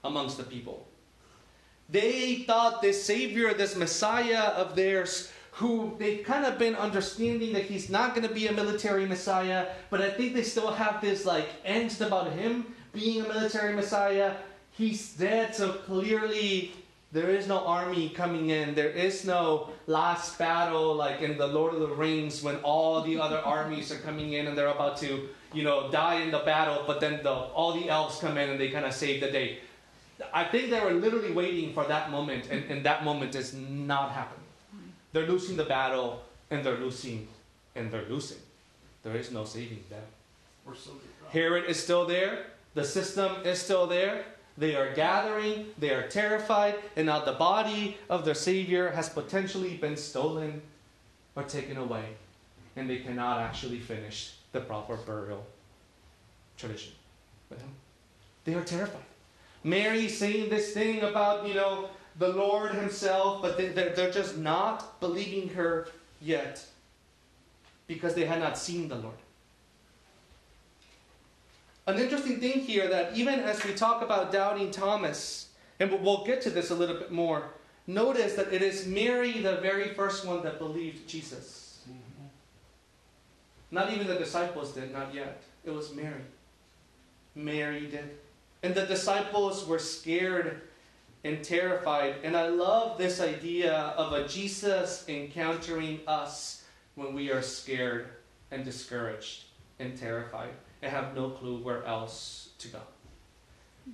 amongst 0.02 0.38
the 0.38 0.44
people. 0.44 0.88
They 1.90 2.36
thought 2.36 2.80
this 2.80 3.04
Savior, 3.04 3.52
this 3.52 3.76
Messiah 3.76 4.54
of 4.56 4.74
theirs, 4.74 5.30
who 5.52 5.94
they've 5.98 6.24
kind 6.24 6.46
of 6.46 6.58
been 6.58 6.74
understanding 6.74 7.52
that 7.52 7.64
he's 7.64 7.90
not 7.90 8.14
going 8.14 8.26
to 8.26 8.32
be 8.32 8.46
a 8.46 8.52
military 8.52 9.04
Messiah, 9.04 9.66
but 9.90 10.00
I 10.00 10.08
think 10.08 10.32
they 10.32 10.42
still 10.42 10.72
have 10.72 11.02
this 11.02 11.26
like 11.26 11.62
angst 11.64 12.00
about 12.00 12.32
him 12.32 12.74
being 12.94 13.26
a 13.26 13.28
military 13.28 13.74
Messiah. 13.74 14.36
He's 14.70 15.12
dead, 15.12 15.54
so 15.54 15.72
clearly 15.72 16.72
there 17.12 17.30
is 17.30 17.48
no 17.48 17.66
army 17.66 18.08
coming 18.08 18.50
in. 18.50 18.74
There 18.74 18.90
is 18.90 19.24
no 19.24 19.70
last 19.86 20.38
battle 20.38 20.94
like 20.94 21.22
in 21.22 21.36
the 21.36 21.46
Lord 21.46 21.74
of 21.74 21.80
the 21.80 21.88
Rings 21.88 22.42
when 22.42 22.56
all 22.58 23.02
the 23.02 23.18
other 23.18 23.38
armies 23.44 23.90
are 23.90 23.98
coming 23.98 24.34
in 24.34 24.46
and 24.46 24.56
they're 24.56 24.68
about 24.68 24.96
to, 24.98 25.28
you 25.52 25.64
know, 25.64 25.90
die 25.90 26.20
in 26.20 26.30
the 26.30 26.38
battle, 26.40 26.84
but 26.86 27.00
then 27.00 27.22
the, 27.22 27.30
all 27.30 27.72
the 27.72 27.88
elves 27.88 28.18
come 28.20 28.38
in 28.38 28.50
and 28.50 28.60
they 28.60 28.70
kind 28.70 28.84
of 28.84 28.94
save 28.94 29.20
the 29.20 29.30
day. 29.30 29.58
I 30.32 30.44
think 30.44 30.70
they 30.70 30.80
were 30.80 30.92
literally 30.92 31.32
waiting 31.32 31.72
for 31.72 31.84
that 31.86 32.10
moment, 32.10 32.48
and, 32.50 32.64
and 32.70 32.84
that 32.84 33.04
moment 33.04 33.34
is 33.34 33.54
not 33.54 34.12
happening. 34.12 34.44
They're 35.12 35.26
losing 35.26 35.56
the 35.56 35.64
battle, 35.64 36.22
and 36.50 36.62
they're 36.62 36.76
losing, 36.76 37.26
and 37.74 37.90
they're 37.90 38.04
losing. 38.08 38.38
There 39.02 39.16
is 39.16 39.30
no 39.30 39.44
saving 39.44 39.82
them. 39.88 40.02
Herod 41.30 41.64
is 41.64 41.82
still 41.82 42.06
there. 42.06 42.46
The 42.74 42.84
system 42.84 43.44
is 43.44 43.58
still 43.58 43.86
there. 43.86 44.24
They 44.58 44.74
are 44.74 44.92
gathering, 44.94 45.66
they 45.78 45.90
are 45.90 46.08
terrified, 46.08 46.74
and 46.96 47.06
now 47.06 47.24
the 47.24 47.32
body 47.32 47.96
of 48.08 48.24
their 48.24 48.34
Savior 48.34 48.90
has 48.90 49.08
potentially 49.08 49.76
been 49.76 49.96
stolen 49.96 50.62
or 51.34 51.44
taken 51.44 51.76
away, 51.76 52.04
and 52.76 52.88
they 52.88 52.98
cannot 52.98 53.40
actually 53.40 53.78
finish 53.78 54.34
the 54.52 54.60
proper 54.60 54.96
burial 54.96 55.46
tradition 56.56 56.92
with 57.48 57.60
him. 57.60 57.70
They 58.44 58.54
are 58.54 58.64
terrified. 58.64 59.02
Mary 59.62 60.08
saying 60.08 60.50
this 60.50 60.72
thing 60.72 61.02
about, 61.02 61.46
you 61.46 61.54
know, 61.54 61.90
the 62.18 62.28
Lord 62.28 62.72
Himself, 62.72 63.42
but 63.42 63.56
they, 63.56 63.68
they're, 63.68 63.94
they're 63.94 64.10
just 64.10 64.36
not 64.36 65.00
believing 65.00 65.48
her 65.50 65.88
yet 66.20 66.64
because 67.86 68.14
they 68.14 68.24
had 68.24 68.40
not 68.40 68.58
seen 68.58 68.88
the 68.88 68.96
Lord. 68.96 69.16
An 71.90 71.98
interesting 71.98 72.38
thing 72.38 72.60
here 72.60 72.88
that 72.88 73.16
even 73.16 73.40
as 73.40 73.64
we 73.64 73.74
talk 73.74 74.00
about 74.00 74.30
doubting 74.30 74.70
Thomas, 74.70 75.48
and 75.80 75.90
we'll 75.90 76.24
get 76.24 76.40
to 76.42 76.50
this 76.50 76.70
a 76.70 76.74
little 76.74 76.96
bit 76.96 77.10
more, 77.10 77.48
notice 77.88 78.34
that 78.34 78.52
it 78.52 78.62
is 78.62 78.86
Mary, 78.86 79.40
the 79.40 79.56
very 79.56 79.88
first 79.88 80.24
one 80.24 80.40
that 80.44 80.60
believed 80.60 81.08
Jesus. 81.08 81.82
Mm-hmm. 81.88 82.26
Not 83.72 83.92
even 83.92 84.06
the 84.06 84.14
disciples 84.14 84.72
did, 84.72 84.92
not 84.92 85.12
yet. 85.12 85.42
It 85.64 85.72
was 85.72 85.92
Mary. 85.92 86.22
Mary 87.34 87.88
did. 87.88 88.18
And 88.62 88.72
the 88.72 88.86
disciples 88.86 89.66
were 89.66 89.80
scared 89.80 90.60
and 91.24 91.42
terrified. 91.42 92.14
And 92.22 92.36
I 92.36 92.50
love 92.50 92.98
this 92.98 93.20
idea 93.20 93.74
of 93.96 94.12
a 94.12 94.28
Jesus 94.28 95.04
encountering 95.08 96.02
us 96.06 96.62
when 96.94 97.14
we 97.14 97.32
are 97.32 97.42
scared 97.42 98.10
and 98.52 98.64
discouraged 98.64 99.46
and 99.80 99.98
terrified 99.98 100.50
and 100.82 100.92
have 100.92 101.14
no 101.14 101.30
clue 101.30 101.58
where 101.58 101.84
else 101.84 102.50
to 102.58 102.68
go. 102.68 102.80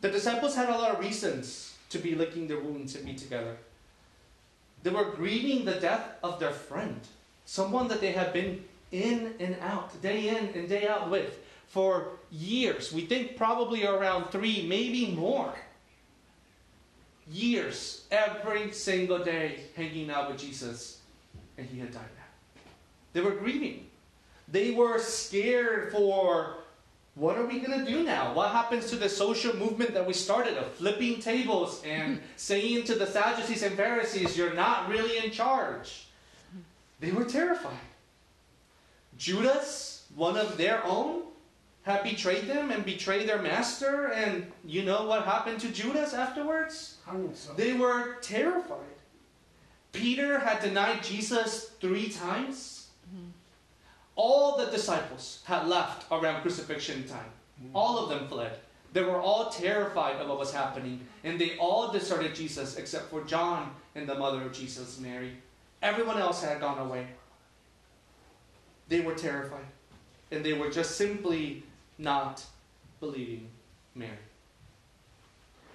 The 0.00 0.11
disciples 0.11 0.55
had 0.55 0.69
a 0.69 0.76
lot 0.76 0.93
of 0.93 1.00
reasons 1.00 1.76
to 1.90 1.99
be 1.99 2.14
licking 2.14 2.49
their 2.49 2.61
wounds 2.61 2.95
and 2.95 3.05
be 3.05 3.14
together. 3.14 3.57
They 4.83 4.90
were 4.90 5.11
grieving 5.11 5.64
the 5.64 5.81
death 5.81 6.16
of 6.23 6.38
their 6.38 6.52
friend, 6.52 7.00
someone 7.45 7.88
that 7.88 8.00
they 8.00 8.12
had 8.12 8.33
been 8.33 8.64
in 8.93 9.35
and 9.40 9.57
out, 9.61 10.00
day 10.02 10.28
in 10.28 10.49
and 10.55 10.69
day 10.69 10.87
out 10.87 11.11
with 11.11 11.38
for 11.66 12.09
years. 12.31 12.93
We 12.93 13.07
think 13.07 13.37
probably 13.37 13.85
around 13.85 14.31
three, 14.31 14.66
maybe 14.69 15.12
more. 15.12 15.52
Years, 17.28 18.05
every 18.11 18.71
single 18.73 19.19
day, 19.19 19.61
hanging 19.75 20.11
out 20.11 20.31
with 20.31 20.40
Jesus, 20.40 21.00
and 21.59 21.66
he 21.66 21.81
had 21.81 21.90
died 21.90 22.02
now. 22.16 22.62
They 23.12 23.21
were 23.21 23.33
grieving. 23.33 23.87
They 24.47 24.71
were 24.71 25.00
scared 25.00 25.90
for 25.90 26.59
what 27.16 27.38
are 27.38 27.46
we 27.46 27.61
going 27.61 27.82
to 27.82 27.90
do 27.90 28.04
now? 28.04 28.35
What 28.35 28.50
happens 28.52 28.90
to 28.90 28.96
the 28.96 29.08
social 29.08 29.56
movement 29.56 29.94
that 29.94 30.06
we 30.06 30.12
started 30.12 30.58
of 30.58 30.70
flipping 30.73 31.18
tables 31.18 31.82
and 31.82 32.20
saying 32.37 32.85
to 32.85 32.94
the 32.94 33.06
Sadducees 33.06 33.62
and 33.62 33.75
Pharisees, 33.75 34.37
you're 34.37 34.52
not 34.52 34.88
really 34.90 35.25
in 35.25 35.30
charge? 35.30 36.08
They 37.00 37.12
were 37.12 37.25
terrified. 37.25 37.73
Judas, 39.16 40.04
one 40.14 40.37
of 40.37 40.58
their 40.58 40.85
own, 40.85 41.23
had 41.85 42.02
betrayed 42.02 42.49
them 42.49 42.70
and 42.70 42.85
betrayed 42.85 43.26
their 43.26 43.40
master. 43.40 44.08
And 44.08 44.52
you 44.62 44.85
know 44.85 45.06
what 45.06 45.25
happened 45.25 45.58
to 45.61 45.68
Judas 45.68 46.12
afterwards? 46.12 46.99
They 47.56 47.73
were 47.73 48.16
terrified. 48.20 48.80
Peter 49.92 50.38
had 50.38 50.61
denied 50.61 51.02
Jesus 51.02 51.70
three 51.80 52.11
times. 52.11 52.75
All 54.16 54.56
the 54.56 54.66
disciples 54.66 55.42
had 55.44 55.68
left 55.68 56.11
around 56.11 56.40
crucifixion 56.40 57.06
time. 57.06 57.30
Mm-hmm. 57.62 57.76
All 57.76 57.99
of 57.99 58.08
them 58.08 58.26
fled. 58.28 58.58
They 58.92 59.02
were 59.02 59.20
all 59.20 59.50
terrified 59.50 60.16
of 60.16 60.28
what 60.28 60.38
was 60.38 60.52
happening. 60.52 61.06
And 61.23 61.38
they 61.38 61.56
all 61.58 61.92
deserted 61.92 62.35
Jesus 62.35 62.76
except 62.76 63.11
for 63.11 63.23
John 63.25 63.75
and 63.94 64.08
the 64.08 64.14
mother 64.14 64.42
of 64.42 64.52
Jesus, 64.52 64.99
Mary. 64.99 65.32
Everyone 65.82 66.18
else 66.18 66.42
had 66.42 66.61
gone 66.61 66.78
away. 66.78 67.06
They 68.88 69.00
were 69.00 69.14
terrified. 69.14 69.66
And 70.30 70.44
they 70.44 70.54
were 70.54 70.70
just 70.70 70.96
simply 70.96 71.62
not 71.99 72.44
believing 73.00 73.49
Mary. 73.94 74.12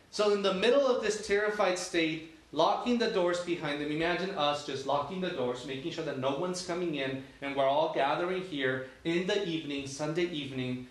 So, 0.10 0.33
in 0.33 0.41
the 0.41 0.53
middle 0.53 0.86
of 0.86 1.01
this 1.01 1.25
terrified 1.25 1.79
state, 1.79 2.36
locking 2.51 2.98
the 2.98 3.10
doors 3.10 3.39
behind 3.41 3.81
them, 3.81 3.91
imagine 3.91 4.31
us 4.31 4.65
just 4.65 4.86
locking 4.86 5.22
the 5.22 5.29
doors, 5.29 5.65
making 5.65 5.91
sure 5.91 6.05
that 6.05 6.20
no 6.20 6.38
one's 6.38 6.65
coming 6.65 6.96
in, 6.96 7.24
and 7.41 7.55
we're 7.55 7.67
all 7.67 7.93
gathering 7.93 8.41
here 8.41 8.88
in 9.03 9.27
the 9.27 9.48
evening, 9.48 9.88
Sunday 9.88 10.25
evening. 10.25 10.88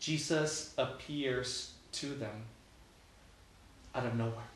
Jesus 0.00 0.74
appears 0.78 1.72
to 1.92 2.06
them 2.14 2.44
out 3.94 4.06
of 4.06 4.14
nowhere. 4.14 4.50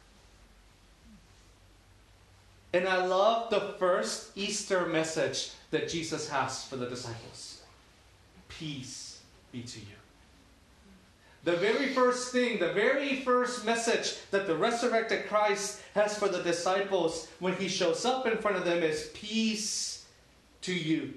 And 2.72 2.86
I 2.86 3.04
love 3.06 3.50
the 3.50 3.74
first 3.78 4.36
Easter 4.36 4.86
message 4.86 5.52
that 5.70 5.88
Jesus 5.88 6.28
has 6.28 6.64
for 6.64 6.76
the 6.76 6.86
disciples 6.86 7.62
Peace 8.48 9.20
be 9.52 9.62
to 9.62 9.78
you. 9.78 9.97
The 11.44 11.56
very 11.56 11.88
first 11.88 12.32
thing, 12.32 12.58
the 12.58 12.72
very 12.72 13.20
first 13.20 13.64
message 13.64 14.16
that 14.30 14.46
the 14.46 14.56
resurrected 14.56 15.26
Christ 15.26 15.80
has 15.94 16.18
for 16.18 16.28
the 16.28 16.42
disciples 16.42 17.28
when 17.38 17.54
he 17.54 17.68
shows 17.68 18.04
up 18.04 18.26
in 18.26 18.38
front 18.38 18.56
of 18.56 18.64
them 18.64 18.82
is 18.82 19.10
peace 19.14 20.06
to 20.62 20.74
you. 20.74 21.14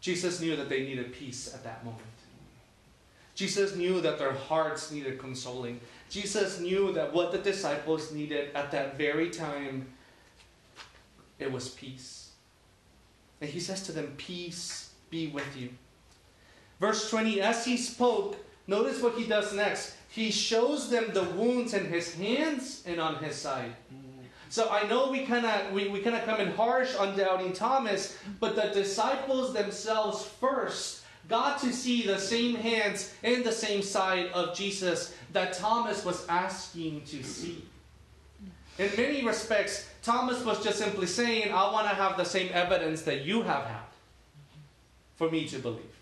Jesus 0.00 0.40
knew 0.40 0.54
that 0.56 0.68
they 0.68 0.84
needed 0.84 1.12
peace 1.14 1.52
at 1.54 1.64
that 1.64 1.84
moment. 1.84 2.02
Jesus 3.34 3.74
knew 3.74 4.00
that 4.00 4.18
their 4.18 4.32
hearts 4.32 4.92
needed 4.92 5.18
consoling. 5.18 5.80
Jesus 6.10 6.60
knew 6.60 6.92
that 6.92 7.12
what 7.12 7.32
the 7.32 7.38
disciples 7.38 8.12
needed 8.12 8.54
at 8.54 8.70
that 8.70 8.96
very 8.96 9.30
time 9.30 9.86
it 11.38 11.50
was 11.50 11.70
peace. 11.70 12.30
And 13.40 13.50
he 13.50 13.60
says 13.60 13.82
to 13.84 13.92
them, 13.92 14.14
Peace 14.16 14.90
be 15.10 15.28
with 15.28 15.56
you. 15.56 15.70
Verse 16.84 17.08
20, 17.08 17.40
as 17.40 17.64
he 17.64 17.78
spoke, 17.78 18.36
notice 18.66 19.00
what 19.00 19.14
he 19.14 19.26
does 19.26 19.54
next. 19.54 19.94
He 20.10 20.30
shows 20.30 20.90
them 20.90 21.14
the 21.14 21.22
wounds 21.22 21.72
in 21.72 21.86
his 21.86 22.14
hands 22.14 22.82
and 22.84 23.00
on 23.00 23.24
his 23.24 23.36
side. 23.36 23.74
So 24.50 24.68
I 24.68 24.86
know 24.86 25.10
we 25.10 25.24
kind 25.24 25.46
of 25.46 25.72
we, 25.72 25.88
we 25.88 26.00
kind 26.00 26.14
of 26.14 26.26
come 26.26 26.42
in 26.42 26.50
harsh 26.50 26.94
on 26.96 27.16
doubting 27.16 27.54
Thomas, 27.54 28.18
but 28.38 28.54
the 28.54 28.68
disciples 28.74 29.54
themselves 29.54 30.26
first 30.26 31.04
got 31.26 31.58
to 31.60 31.72
see 31.72 32.06
the 32.06 32.18
same 32.18 32.54
hands 32.54 33.14
and 33.22 33.42
the 33.42 33.58
same 33.66 33.80
side 33.80 34.26
of 34.34 34.54
Jesus 34.54 35.16
that 35.32 35.54
Thomas 35.54 36.04
was 36.04 36.26
asking 36.28 37.00
to 37.06 37.22
see. 37.22 37.64
In 38.78 38.90
many 38.94 39.24
respects, 39.24 39.88
Thomas 40.02 40.44
was 40.44 40.62
just 40.62 40.80
simply 40.80 41.06
saying, 41.06 41.50
I 41.50 41.72
want 41.72 41.88
to 41.88 41.94
have 41.94 42.18
the 42.18 42.24
same 42.24 42.50
evidence 42.52 43.00
that 43.08 43.24
you 43.24 43.40
have 43.40 43.64
had 43.64 43.88
for 45.16 45.30
me 45.30 45.48
to 45.48 45.58
believe. 45.58 45.93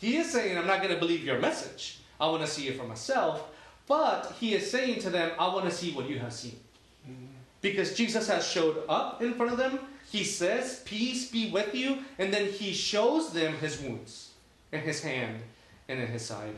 He 0.00 0.16
is 0.16 0.30
saying, 0.32 0.56
I'm 0.56 0.66
not 0.66 0.80
going 0.82 0.94
to 0.94 0.98
believe 0.98 1.22
your 1.22 1.38
message. 1.38 1.98
I 2.18 2.26
want 2.26 2.42
to 2.42 2.48
see 2.48 2.68
it 2.68 2.78
for 2.78 2.84
myself. 2.84 3.50
But 3.86 4.34
he 4.40 4.54
is 4.54 4.70
saying 4.70 5.00
to 5.00 5.10
them, 5.10 5.32
I 5.38 5.48
want 5.48 5.66
to 5.66 5.70
see 5.70 5.92
what 5.92 6.08
you 6.08 6.18
have 6.20 6.32
seen. 6.32 6.58
Mm-hmm. 7.04 7.26
Because 7.60 7.94
Jesus 7.94 8.26
has 8.28 8.46
showed 8.46 8.82
up 8.88 9.20
in 9.20 9.34
front 9.34 9.52
of 9.52 9.58
them. 9.58 9.78
He 10.10 10.24
says, 10.24 10.82
Peace 10.84 11.30
be 11.30 11.50
with 11.50 11.74
you. 11.74 11.98
And 12.18 12.32
then 12.32 12.50
he 12.50 12.72
shows 12.72 13.32
them 13.32 13.54
his 13.58 13.80
wounds 13.80 14.30
in 14.72 14.80
his 14.80 15.02
hand 15.02 15.42
and 15.88 16.00
in 16.00 16.06
his 16.06 16.24
side. 16.24 16.54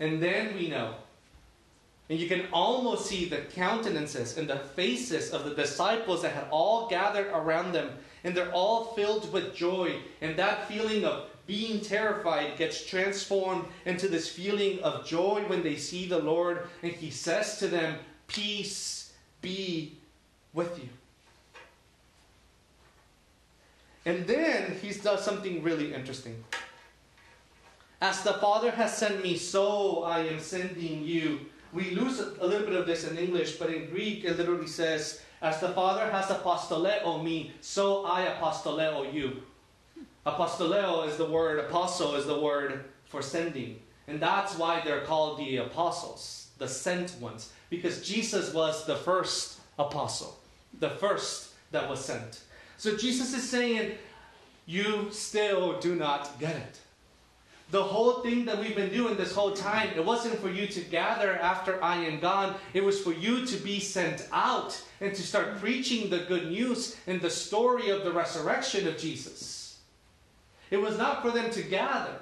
And 0.00 0.20
then 0.20 0.54
we 0.56 0.68
know. 0.68 0.94
And 2.10 2.18
you 2.18 2.26
can 2.26 2.46
almost 2.52 3.06
see 3.06 3.26
the 3.26 3.42
countenances 3.54 4.38
and 4.38 4.48
the 4.48 4.56
faces 4.56 5.30
of 5.30 5.44
the 5.44 5.54
disciples 5.54 6.22
that 6.22 6.32
had 6.32 6.46
all 6.50 6.88
gathered 6.88 7.28
around 7.28 7.72
them 7.72 7.90
and 8.24 8.36
they're 8.36 8.52
all 8.52 8.86
filled 8.94 9.32
with 9.32 9.54
joy. 9.54 9.96
And 10.20 10.36
that 10.36 10.68
feeling 10.68 11.04
of 11.04 11.26
being 11.46 11.80
terrified 11.80 12.58
gets 12.58 12.84
transformed 12.84 13.64
into 13.86 14.08
this 14.08 14.28
feeling 14.28 14.80
of 14.80 15.06
joy 15.06 15.42
when 15.46 15.62
they 15.62 15.76
see 15.76 16.06
the 16.06 16.18
Lord. 16.18 16.68
And 16.82 16.92
He 16.92 17.10
says 17.10 17.58
to 17.58 17.68
them, 17.68 17.98
Peace 18.26 19.12
be 19.40 19.96
with 20.52 20.78
you. 20.78 20.88
And 24.04 24.26
then 24.26 24.76
He 24.82 24.92
does 24.92 25.24
something 25.24 25.62
really 25.62 25.94
interesting. 25.94 26.44
As 28.00 28.22
the 28.22 28.34
Father 28.34 28.70
has 28.70 28.96
sent 28.96 29.22
me, 29.22 29.36
so 29.36 30.04
I 30.04 30.20
am 30.20 30.38
sending 30.38 31.02
you. 31.02 31.40
We 31.72 31.90
lose 31.90 32.20
a 32.20 32.46
little 32.46 32.66
bit 32.66 32.76
of 32.76 32.86
this 32.86 33.08
in 33.08 33.18
English, 33.18 33.56
but 33.56 33.70
in 33.70 33.90
Greek 33.90 34.24
it 34.24 34.38
literally 34.38 34.68
says, 34.68 35.20
as 35.40 35.60
the 35.60 35.68
Father 35.68 36.10
has 36.10 36.26
apostoleo 36.26 37.22
me, 37.22 37.52
so 37.60 38.04
I 38.04 38.26
apostoleo 38.26 39.12
you. 39.12 39.42
Apostoleo 40.26 41.06
is 41.08 41.16
the 41.16 41.24
word, 41.24 41.58
apostle 41.58 42.16
is 42.16 42.26
the 42.26 42.38
word 42.38 42.84
for 43.04 43.22
sending. 43.22 43.80
And 44.06 44.20
that's 44.20 44.56
why 44.56 44.80
they're 44.84 45.02
called 45.02 45.38
the 45.38 45.58
apostles, 45.58 46.48
the 46.58 46.68
sent 46.68 47.14
ones. 47.20 47.52
Because 47.70 48.06
Jesus 48.06 48.52
was 48.52 48.86
the 48.86 48.96
first 48.96 49.60
apostle, 49.78 50.38
the 50.78 50.90
first 50.90 51.50
that 51.70 51.88
was 51.88 52.04
sent. 52.04 52.40
So 52.78 52.96
Jesus 52.96 53.34
is 53.34 53.48
saying, 53.48 53.92
You 54.66 55.08
still 55.10 55.78
do 55.78 55.94
not 55.94 56.38
get 56.38 56.56
it. 56.56 56.80
The 57.70 57.82
whole 57.82 58.20
thing 58.22 58.46
that 58.46 58.58
we've 58.58 58.74
been 58.74 58.92
doing 58.92 59.16
this 59.16 59.34
whole 59.34 59.52
time, 59.52 59.90
it 59.94 60.04
wasn't 60.04 60.38
for 60.38 60.48
you 60.48 60.66
to 60.68 60.80
gather 60.80 61.32
after 61.32 61.82
I 61.84 61.96
am 61.96 62.18
gone. 62.18 62.54
It 62.72 62.82
was 62.82 63.00
for 63.00 63.12
you 63.12 63.44
to 63.44 63.56
be 63.58 63.78
sent 63.78 64.26
out 64.32 64.82
and 65.02 65.14
to 65.14 65.22
start 65.22 65.58
preaching 65.58 66.08
the 66.08 66.20
good 66.20 66.50
news 66.50 66.96
and 67.06 67.20
the 67.20 67.28
story 67.28 67.90
of 67.90 68.04
the 68.04 68.12
resurrection 68.12 68.88
of 68.88 68.96
Jesus. 68.96 69.80
It 70.70 70.78
was 70.78 70.96
not 70.96 71.20
for 71.20 71.30
them 71.30 71.50
to 71.50 71.62
gather, 71.62 72.20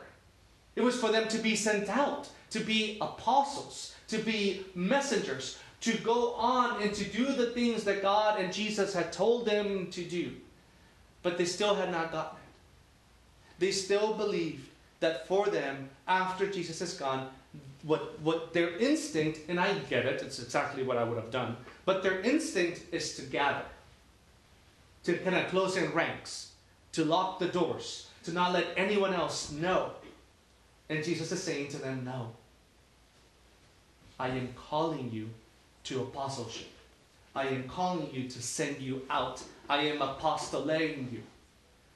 it 0.75 0.83
was 0.83 0.99
for 1.01 1.11
them 1.11 1.29
to 1.29 1.39
be 1.39 1.57
sent 1.57 1.89
out, 1.89 2.29
to 2.51 2.61
be 2.61 2.99
apostles, 3.01 3.95
to 4.09 4.19
be 4.19 4.67
messengers, 4.75 5.59
to 5.81 5.97
go 5.99 6.35
on 6.35 6.83
and 6.83 6.93
to 6.93 7.05
do 7.05 7.33
the 7.33 7.51
things 7.51 7.85
that 7.85 8.03
God 8.03 8.41
and 8.41 8.53
Jesus 8.53 8.93
had 8.93 9.13
told 9.13 9.47
them 9.47 9.91
to 9.93 10.03
do. 10.03 10.33
But 11.23 11.39
they 11.39 11.45
still 11.45 11.75
had 11.75 11.91
not 11.91 12.13
gotten 12.13 12.37
it. 12.37 13.59
They 13.59 13.71
still 13.71 14.15
believed 14.15 14.69
that 15.01 15.27
for 15.27 15.47
them, 15.47 15.89
after 16.09 16.47
Jesus 16.47 16.81
is 16.81 16.95
gone, 16.95 17.29
what, 17.83 18.19
what 18.21 18.53
their 18.53 18.77
instinct, 18.79 19.41
and 19.49 19.61
I 19.61 19.75
get 19.91 20.07
it, 20.07 20.23
it's 20.23 20.39
exactly 20.39 20.83
what 20.83 20.97
I 20.97 21.05
would 21.05 21.17
have 21.17 21.31
done, 21.31 21.57
but 21.85 22.03
their 22.03 22.21
instinct 22.21 22.83
is 22.93 23.17
to 23.17 23.23
gather, 23.23 23.65
to 25.05 25.17
kind 25.19 25.37
of 25.37 25.49
close 25.49 25.77
in 25.77 25.93
ranks, 25.93 26.53
to 26.93 27.05
lock 27.05 27.39
the 27.39 27.47
doors, 27.47 28.09
to 28.25 28.33
not 28.33 28.53
let 28.53 28.67
anyone 28.77 29.15
else 29.15 29.53
know. 29.53 29.93
And 30.89 31.05
Jesus 31.05 31.31
is 31.31 31.43
saying 31.43 31.69
to 31.69 31.79
them, 31.79 32.05
No. 32.05 32.33
I 34.19 34.29
am 34.29 34.49
calling 34.57 35.13
you 35.13 35.29
to 35.85 36.03
apostleship. 36.03 36.71
I 37.35 37.49
am 37.49 37.69
calling 37.69 38.09
you 38.13 38.29
to 38.29 38.43
send 38.43 38.79
you 38.79 39.03
out. 39.11 39.43
I 39.69 39.83
am 39.83 40.01
apostolating 40.01 41.11
you. 41.13 41.23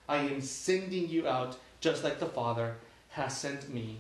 I 0.07 0.19
am 0.19 0.43
sending 0.43 1.09
you 1.09 1.27
out 1.27 1.57
just 1.81 2.05
like 2.05 2.21
the 2.21 2.27
Father 2.27 2.77
has 3.11 3.37
sent 3.37 3.73
me. 3.73 3.99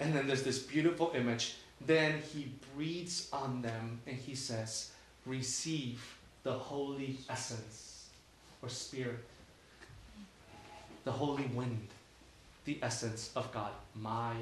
And 0.00 0.14
then 0.14 0.26
there's 0.26 0.42
this 0.42 0.58
beautiful 0.58 1.12
image. 1.14 1.56
Then 1.86 2.20
he 2.32 2.52
breathes 2.74 3.28
on 3.32 3.62
them 3.62 4.00
and 4.06 4.16
he 4.16 4.34
says, 4.34 4.90
Receive 5.26 6.02
the 6.42 6.52
holy 6.52 7.16
essence 7.30 8.08
or 8.62 8.68
spirit, 8.68 9.24
the 11.04 11.12
holy 11.12 11.46
wind, 11.46 11.88
the 12.64 12.78
essence 12.82 13.30
of 13.34 13.50
God, 13.52 13.70
my 13.94 14.34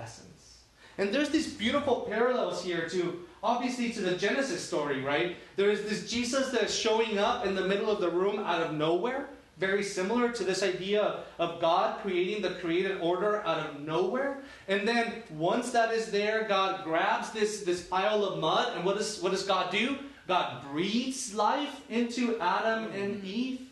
essence. 0.00 0.58
And 0.96 1.14
there's 1.14 1.30
these 1.30 1.52
beautiful 1.52 2.06
parallels 2.08 2.64
here 2.64 2.88
to 2.88 3.24
obviously 3.42 3.92
to 3.92 4.00
the 4.00 4.16
Genesis 4.16 4.64
story, 4.64 5.00
right? 5.00 5.36
There 5.54 5.70
is 5.70 5.88
this 5.88 6.10
Jesus 6.10 6.50
that's 6.50 6.74
showing 6.74 7.18
up 7.18 7.46
in 7.46 7.54
the 7.54 7.66
middle 7.66 7.88
of 7.88 8.00
the 8.00 8.10
room 8.10 8.40
out 8.40 8.60
of 8.60 8.74
nowhere 8.74 9.28
very 9.58 9.82
similar 9.82 10.30
to 10.30 10.44
this 10.44 10.62
idea 10.62 11.20
of 11.38 11.60
God 11.60 12.00
creating 12.00 12.42
the 12.42 12.50
created 12.60 13.00
order 13.00 13.44
out 13.44 13.58
of 13.58 13.80
nowhere. 13.80 14.38
And 14.68 14.86
then 14.86 15.22
once 15.30 15.70
that 15.72 15.92
is 15.92 16.10
there, 16.10 16.46
God 16.48 16.84
grabs 16.84 17.30
this, 17.32 17.62
this 17.62 17.82
pile 17.84 18.24
of 18.24 18.38
mud, 18.38 18.76
and 18.76 18.84
what, 18.84 18.96
is, 18.98 19.20
what 19.20 19.32
does 19.32 19.44
God 19.44 19.72
do? 19.72 19.98
God 20.28 20.62
breathes 20.70 21.34
life 21.34 21.80
into 21.90 22.38
Adam 22.38 22.92
and 22.92 23.24
Eve. 23.24 23.62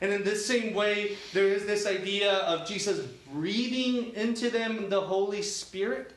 And 0.00 0.12
in 0.12 0.24
this 0.24 0.44
same 0.44 0.74
way, 0.74 1.16
there 1.32 1.46
is 1.46 1.64
this 1.64 1.86
idea 1.86 2.32
of 2.38 2.66
Jesus 2.66 3.06
breathing 3.32 4.12
into 4.14 4.50
them 4.50 4.90
the 4.90 5.00
Holy 5.00 5.42
Spirit. 5.42 6.12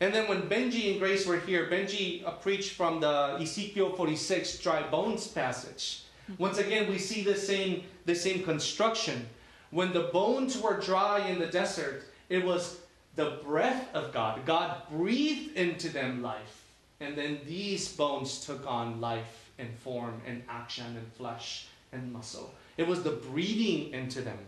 And 0.00 0.12
then 0.12 0.28
when 0.28 0.42
Benji 0.42 0.90
and 0.90 0.98
Grace 0.98 1.24
were 1.24 1.38
here, 1.38 1.70
Benji 1.70 2.26
uh, 2.26 2.32
preached 2.32 2.72
from 2.72 3.00
the 3.00 3.38
Ezekiel 3.40 3.94
46 3.94 4.58
dry 4.58 4.82
bones 4.82 5.28
passage. 5.28 6.02
Once 6.38 6.58
again, 6.58 6.90
we 6.90 6.98
see 6.98 7.22
the 7.22 7.36
same, 7.36 7.84
the 8.04 8.14
same 8.14 8.42
construction. 8.42 9.26
When 9.70 9.92
the 9.92 10.04
bones 10.12 10.58
were 10.60 10.78
dry 10.78 11.26
in 11.28 11.38
the 11.38 11.46
desert, 11.46 12.04
it 12.28 12.44
was 12.44 12.78
the 13.16 13.38
breath 13.44 13.94
of 13.94 14.12
God. 14.12 14.44
God 14.46 14.82
breathed 14.90 15.56
into 15.56 15.88
them 15.88 16.22
life. 16.22 16.64
And 17.00 17.16
then 17.16 17.40
these 17.46 17.88
bones 17.92 18.44
took 18.44 18.66
on 18.66 19.00
life 19.00 19.50
and 19.58 19.74
form 19.78 20.20
and 20.26 20.42
action 20.48 20.86
and 20.86 21.12
flesh 21.14 21.66
and 21.92 22.12
muscle. 22.12 22.54
It 22.76 22.86
was 22.86 23.02
the 23.02 23.10
breathing 23.10 23.92
into 23.92 24.20
them 24.20 24.38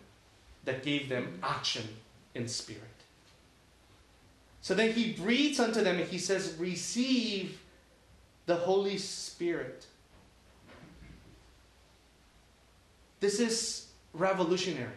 that 0.64 0.82
gave 0.82 1.08
them 1.08 1.38
action 1.42 1.87
in 2.34 2.49
spirit. 2.49 2.82
So 4.61 4.75
then 4.75 4.92
he 4.92 5.12
breathes 5.12 5.61
unto 5.61 5.83
them 5.83 5.98
and 5.98 6.09
he 6.09 6.18
says, 6.18 6.57
Receive 6.59 7.61
the 8.46 8.57
Holy 8.57 8.96
Spirit. 8.96 9.87
This 13.24 13.40
is 13.40 13.87
revolutionary. 14.12 14.92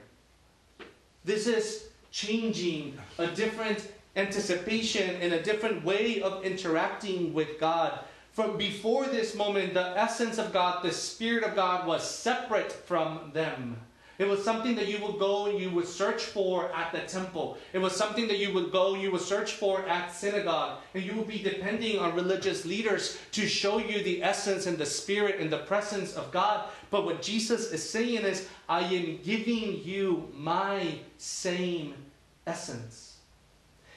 This 1.23 1.47
is 1.47 1.87
changing 2.11 2.97
a 3.17 3.27
different 3.27 3.89
anticipation 4.17 5.15
and 5.21 5.31
a 5.31 5.41
different 5.41 5.85
way 5.85 6.21
of 6.21 6.43
interacting 6.43 7.33
with 7.33 7.57
God. 7.57 8.01
From 8.33 8.57
before 8.57 9.05
this 9.05 9.33
moment, 9.33 9.73
the 9.73 9.97
essence 9.97 10.39
of 10.39 10.51
God, 10.51 10.83
the 10.83 10.91
Spirit 10.91 11.45
of 11.45 11.55
God 11.55 11.87
was 11.87 12.03
separate 12.03 12.73
from 12.73 13.31
them. 13.33 13.77
It 14.19 14.27
was 14.27 14.43
something 14.43 14.75
that 14.77 14.87
you 14.87 14.99
would 15.05 15.19
go 15.19 15.45
and 15.45 15.59
you 15.59 15.69
would 15.69 15.87
search 15.87 16.23
for 16.23 16.73
at 16.73 16.91
the 16.91 17.01
temple. 17.01 17.57
It 17.71 17.77
was 17.77 17.95
something 17.95 18.27
that 18.27 18.39
you 18.39 18.51
would 18.51 18.71
go, 18.71 18.95
you 18.95 19.11
would 19.11 19.21
search 19.21 19.53
for 19.53 19.87
at 19.87 20.11
synagogue. 20.11 20.79
And 20.95 21.03
you 21.03 21.13
would 21.13 21.27
be 21.27 21.37
depending 21.37 21.99
on 21.99 22.15
religious 22.15 22.65
leaders 22.65 23.19
to 23.33 23.47
show 23.47 23.77
you 23.77 24.03
the 24.03 24.23
essence 24.23 24.65
and 24.65 24.75
the 24.77 24.87
spirit 24.87 25.39
and 25.39 25.51
the 25.51 25.59
presence 25.59 26.15
of 26.15 26.31
God. 26.31 26.67
But 26.89 27.05
what 27.05 27.21
Jesus 27.21 27.71
is 27.71 27.87
saying 27.87 28.23
is, 28.23 28.47
I 28.69 28.81
am 28.81 29.19
giving 29.23 29.83
you 29.83 30.29
my 30.33 30.99
same 31.17 31.93
essence. 32.45 33.17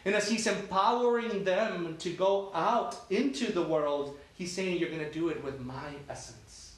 And 0.05 0.14
as 0.14 0.29
he's 0.29 0.46
empowering 0.46 1.44
them 1.44 1.96
to 1.98 2.11
go 2.11 2.50
out 2.55 2.98
into 3.11 3.53
the 3.53 3.62
world, 3.62 4.18
he's 4.35 4.53
saying, 4.53 4.79
You're 4.79 4.88
going 4.90 5.05
to 5.05 5.12
do 5.12 5.29
it 5.29 5.42
with 5.44 5.61
my 5.61 5.94
essence, 6.09 6.76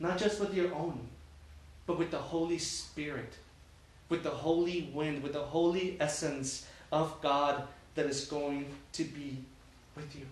not 0.00 0.18
just 0.18 0.40
with 0.40 0.54
your 0.54 0.74
own 0.74 1.06
but 1.86 1.98
with 1.98 2.10
the 2.10 2.18
Holy 2.18 2.58
Spirit, 2.58 3.32
with 4.08 4.22
the 4.22 4.30
holy 4.30 4.90
wind, 4.92 5.22
with 5.22 5.32
the 5.32 5.38
holy 5.38 5.96
essence 6.00 6.66
of 6.92 7.20
God 7.22 7.62
that 7.94 8.06
is 8.06 8.26
going 8.26 8.66
to 8.92 9.04
be 9.04 9.38
with 9.94 10.14
you. 10.16 10.26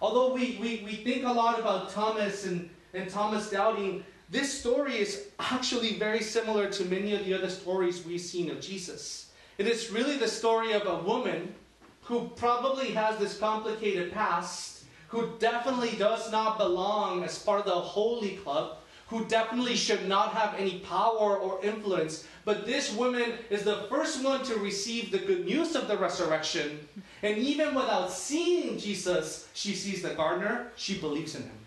Although 0.00 0.32
we, 0.32 0.58
we, 0.60 0.82
we 0.84 0.96
think 0.96 1.24
a 1.24 1.32
lot 1.32 1.58
about 1.58 1.90
Thomas 1.90 2.46
and, 2.46 2.70
and 2.98 3.10
Thomas 3.10 3.50
doubting, 3.50 4.04
this 4.30 4.60
story 4.60 4.96
is 4.96 5.28
actually 5.38 5.94
very 5.94 6.20
similar 6.20 6.70
to 6.70 6.84
many 6.84 7.14
of 7.14 7.24
the 7.24 7.32
other 7.32 7.48
stories 7.48 8.04
we've 8.04 8.20
seen 8.20 8.50
of 8.50 8.60
Jesus. 8.60 9.30
It 9.56 9.66
is 9.66 9.90
really 9.90 10.18
the 10.18 10.28
story 10.28 10.72
of 10.72 10.86
a 10.86 11.02
woman 11.02 11.54
who 12.02 12.28
probably 12.36 12.90
has 12.92 13.18
this 13.18 13.38
complicated 13.38 14.12
past, 14.12 14.84
who 15.08 15.32
definitely 15.38 15.96
does 15.96 16.30
not 16.30 16.58
belong 16.58 17.24
as 17.24 17.38
part 17.38 17.60
of 17.60 17.66
the 17.66 17.72
holy 17.72 18.36
club, 18.36 18.78
who 19.08 19.24
definitely 19.24 19.76
should 19.76 20.06
not 20.06 20.34
have 20.34 20.54
any 20.58 20.80
power 20.80 21.36
or 21.36 21.64
influence. 21.64 22.26
But 22.44 22.66
this 22.66 22.94
woman 22.94 23.34
is 23.48 23.62
the 23.62 23.86
first 23.88 24.22
one 24.22 24.44
to 24.44 24.56
receive 24.56 25.10
the 25.10 25.18
good 25.18 25.46
news 25.46 25.74
of 25.74 25.88
the 25.88 25.96
resurrection. 25.96 26.86
And 27.22 27.38
even 27.38 27.74
without 27.74 28.10
seeing 28.10 28.78
Jesus, 28.78 29.48
she 29.54 29.74
sees 29.74 30.02
the 30.02 30.10
gardener, 30.10 30.72
she 30.76 30.98
believes 30.98 31.34
in 31.34 31.42
him. 31.42 31.58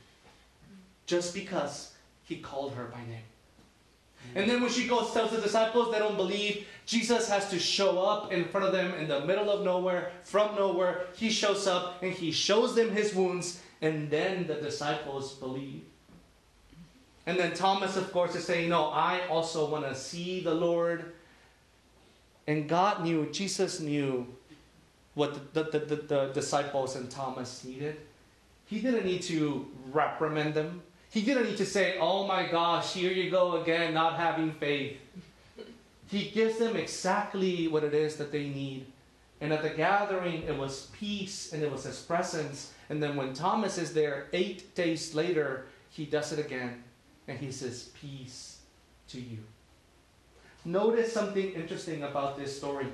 Just 1.06 1.34
because 1.34 1.94
he 2.24 2.38
called 2.38 2.74
her 2.74 2.86
by 2.86 3.00
name. 3.00 3.24
And 4.36 4.50
then 4.50 4.62
when 4.62 4.72
she 4.72 4.88
goes, 4.88 5.12
tells 5.12 5.32
the 5.32 5.42
disciples 5.42 5.92
they 5.92 6.00
don't 6.00 6.16
believe, 6.16 6.66
Jesus 6.86 7.28
has 7.28 7.50
to 7.50 7.60
show 7.60 8.02
up 8.02 8.32
in 8.32 8.46
front 8.46 8.66
of 8.66 8.72
them 8.72 8.94
in 8.94 9.08
the 9.08 9.26
middle 9.26 9.50
of 9.50 9.64
nowhere, 9.64 10.12
from 10.24 10.56
nowhere. 10.56 11.06
He 11.16 11.30
shows 11.30 11.68
up 11.68 12.02
and 12.02 12.14
he 12.14 12.32
shows 12.32 12.76
them 12.76 12.92
his 12.92 13.14
wounds, 13.14 13.62
and 13.82 14.10
then 14.10 14.48
the 14.48 14.56
disciples 14.56 15.34
believe. 15.34 15.84
And 17.26 17.38
then 17.38 17.54
Thomas, 17.54 17.98
of 17.98 18.12
course, 18.12 18.36
is 18.36 18.46
saying, 18.46 18.70
No, 18.70 18.86
I 18.86 19.28
also 19.28 19.70
want 19.70 19.86
to 19.86 19.96
see 19.96 20.42
the 20.42 20.54
Lord. 20.54 21.14
And 22.48 22.68
God 22.68 23.04
knew, 23.04 23.32
Jesus 23.32 23.80
knew 23.80 24.28
what 25.14 25.54
the, 25.54 25.64
the, 25.64 25.80
the, 25.80 25.96
the, 25.96 26.32
disciples 26.34 26.96
and 26.96 27.10
Thomas 27.10 27.64
needed. 27.64 27.98
He 28.66 28.80
didn't 28.80 29.06
need 29.06 29.22
to 29.24 29.68
reprimand 29.92 30.54
them. 30.54 30.82
He 31.12 31.22
didn't 31.22 31.44
need 31.44 31.58
to 31.58 31.66
say, 31.66 31.98
Oh 32.00 32.26
my 32.26 32.48
gosh, 32.48 32.94
here 32.94 33.12
you 33.12 33.30
go 33.30 33.62
again, 33.62 33.94
not 33.94 34.18
having 34.18 34.54
faith. 34.54 34.98
He 36.10 36.30
gives 36.30 36.58
them 36.58 36.76
exactly 36.76 37.68
what 37.68 37.84
it 37.84 37.94
is 37.94 38.16
that 38.16 38.32
they 38.32 38.48
need. 38.48 38.86
And 39.42 39.52
at 39.52 39.62
the 39.62 39.70
gathering, 39.70 40.44
it 40.44 40.58
was 40.58 40.90
peace 40.98 41.52
and 41.52 41.62
it 41.62 41.72
was 41.72 41.84
his 41.84 42.00
presence. 42.00 42.74
And 42.90 43.04
then 43.04 43.16
when 43.16 43.34
Thomas 43.34 43.78
is 43.78 43.94
there, 43.94 44.28
eight 44.34 44.74
days 44.74 45.14
later, 45.14 45.68
he 45.90 46.06
does 46.06 46.32
it 46.32 46.40
again 46.40 46.84
and 47.28 47.38
he 47.38 47.52
says, 47.52 47.90
Peace 48.00 48.60
to 49.10 49.20
you. 49.20 49.40
Notice 50.64 51.12
something 51.12 51.54
interesting 51.54 52.04
about 52.04 52.38
this 52.38 52.56
story. 52.56 52.88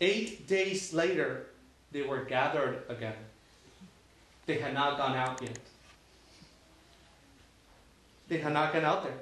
Eight 0.00 0.46
days 0.46 0.92
later, 0.92 1.46
they 1.90 2.02
were 2.02 2.24
gathered 2.24 2.82
again. 2.88 3.16
They 4.44 4.58
had 4.58 4.74
not 4.74 4.98
gone 4.98 5.16
out 5.16 5.40
yet. 5.42 5.58
They 8.28 8.38
had 8.38 8.52
not 8.52 8.72
gone 8.72 8.84
out 8.84 9.04
there. 9.04 9.18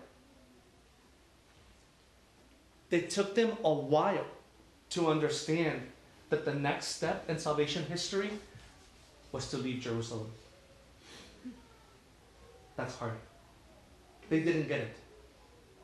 It 2.91 3.11
took 3.11 3.35
them 3.35 3.57
a 3.65 3.73
while 3.73 4.25
to 4.91 5.09
understand 5.09 5.83
that 6.31 6.45
the 6.45 6.55
next 6.55 6.87
step 6.87 7.29
in 7.29 7.39
salvation 7.39 7.85
history 7.85 8.31
was 9.33 9.51
to 9.51 9.59
leave 9.59 9.81
Jerusalem. 9.81 10.31
That's 12.77 12.95
hard. 12.97 13.15
They 14.31 14.41
didn't 14.41 14.69
get 14.69 14.81
it. 14.81 14.97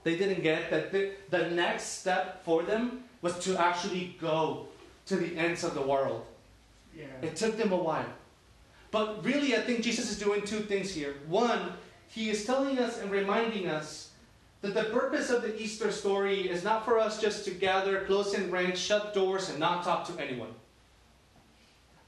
They 0.02 0.16
didn't 0.16 0.42
get 0.42 0.70
that 0.70 0.92
the, 0.92 1.12
the 1.30 1.50
next 1.50 2.00
step 2.00 2.44
for 2.44 2.62
them 2.62 3.04
was 3.22 3.38
to 3.40 3.58
actually 3.58 4.16
go 4.20 4.68
to 5.06 5.16
the 5.16 5.36
ends 5.36 5.62
of 5.62 5.74
the 5.74 5.82
world. 5.82 6.24
Yeah. 6.96 7.04
It 7.22 7.36
took 7.36 7.56
them 7.56 7.72
a 7.72 7.76
while. 7.76 8.12
But 8.90 9.24
really, 9.24 9.54
I 9.54 9.60
think 9.60 9.82
Jesus 9.82 10.10
is 10.10 10.18
doing 10.18 10.44
two 10.44 10.60
things 10.60 10.92
here. 10.92 11.14
One, 11.28 11.72
he 12.10 12.28
is 12.28 12.44
telling 12.44 12.78
us 12.78 13.00
and 13.00 13.10
reminding 13.10 13.68
us 13.68 14.10
that 14.62 14.74
the 14.74 14.84
purpose 14.84 15.30
of 15.30 15.42
the 15.42 15.60
Easter 15.60 15.90
story 15.90 16.48
is 16.48 16.64
not 16.64 16.84
for 16.84 16.98
us 16.98 17.20
just 17.20 17.44
to 17.44 17.50
gather 17.52 18.04
close 18.04 18.34
in 18.34 18.50
ranks, 18.50 18.78
shut 18.78 19.14
doors, 19.14 19.48
and 19.48 19.58
not 19.58 19.84
talk 19.84 20.04
to 20.06 20.22
anyone. 20.22 20.52